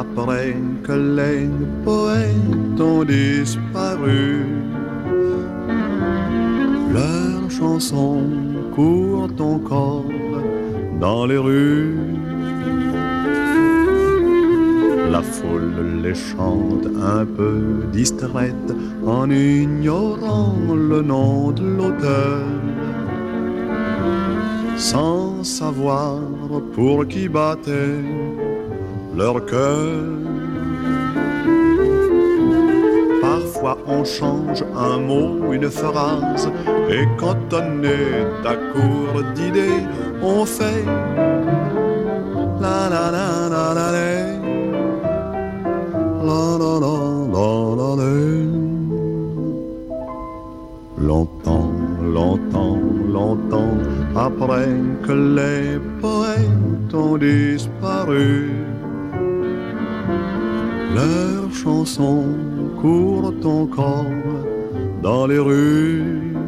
Après 0.02 0.54
que 0.86 0.96
les 1.18 1.48
poètes 1.84 2.80
ont 2.80 3.04
disparu, 3.04 4.46
leurs 6.98 7.48
chansons 7.58 8.24
courent 8.74 9.36
encore 9.38 10.06
dans 11.00 11.24
les 11.30 11.40
rues. 11.46 11.96
La 15.14 15.22
foule 15.22 16.02
les 16.04 16.18
chante 16.30 16.86
un 17.16 17.24
peu 17.38 17.58
distraite 17.92 18.70
en 19.06 19.30
ignorant 19.30 20.56
le 20.90 21.00
nom 21.02 21.52
de 21.58 21.66
l'auteur 21.76 22.40
sans 24.76 25.44
savoir 25.44 26.18
pour 26.74 27.06
qui 27.06 27.28
battait 27.28 28.00
leur 29.16 29.44
cœur. 29.46 29.88
Parfois 33.20 33.78
on 33.86 34.04
change 34.04 34.64
un 34.76 34.98
mot, 34.98 35.52
une 35.52 35.70
phrase, 35.70 36.48
et 36.90 37.04
quand 37.18 37.36
on 37.52 37.82
est 37.84 38.46
à 38.46 38.54
court 38.72 39.22
d'idées, 39.34 39.82
on 40.22 40.44
fait 40.44 40.84
la 42.60 42.88
la 42.88 43.10
la 43.16 43.48
la 43.54 43.74
la 43.78 43.90
la 43.92 44.12
la 46.28 46.44
la 46.62 46.72
la 47.34 47.96
la 47.96 48.12
Longtemps, 50.98 51.72
longtemps, 52.00 52.78
longtemps 53.12 53.76
après 54.16 54.68
que 55.06 55.12
les 55.12 55.78
poètes 56.00 56.94
ont 56.94 57.16
disparu, 57.16 58.50
leurs 60.94 61.52
chansons 61.52 62.36
courent 62.80 63.34
encore 63.44 64.04
dans 65.02 65.26
les 65.26 65.38
rues. 65.38 66.41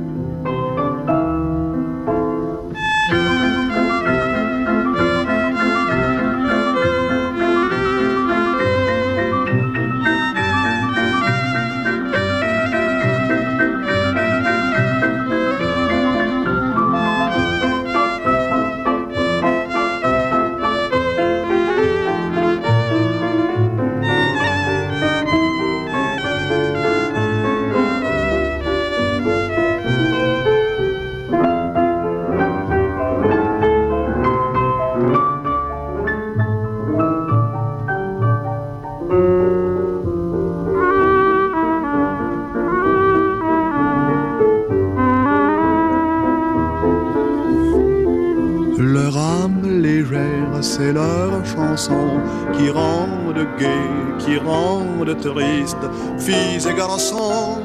Qui 52.55 52.71
rendent 52.71 53.47
gai, 53.59 53.89
qui 54.19 54.39
rendent 54.39 55.17
triste, 55.21 55.85
filles 56.19 56.67
et 56.69 56.75
garçons, 56.75 57.59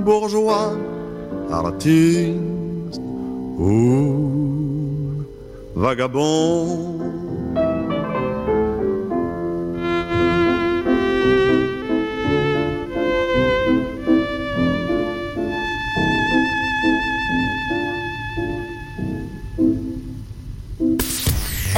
bourgeois, 0.00 0.72
artistes 1.50 2.40
ou 3.58 5.24
vagabonds. 5.74 6.93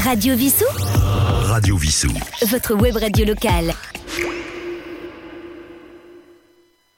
Radio 0.06 0.36
Vissou 0.36 0.68
Radio 1.48 1.76
Vissou. 1.76 2.12
Votre 2.48 2.74
web 2.74 2.96
radio 2.96 3.24
locale. 3.24 3.74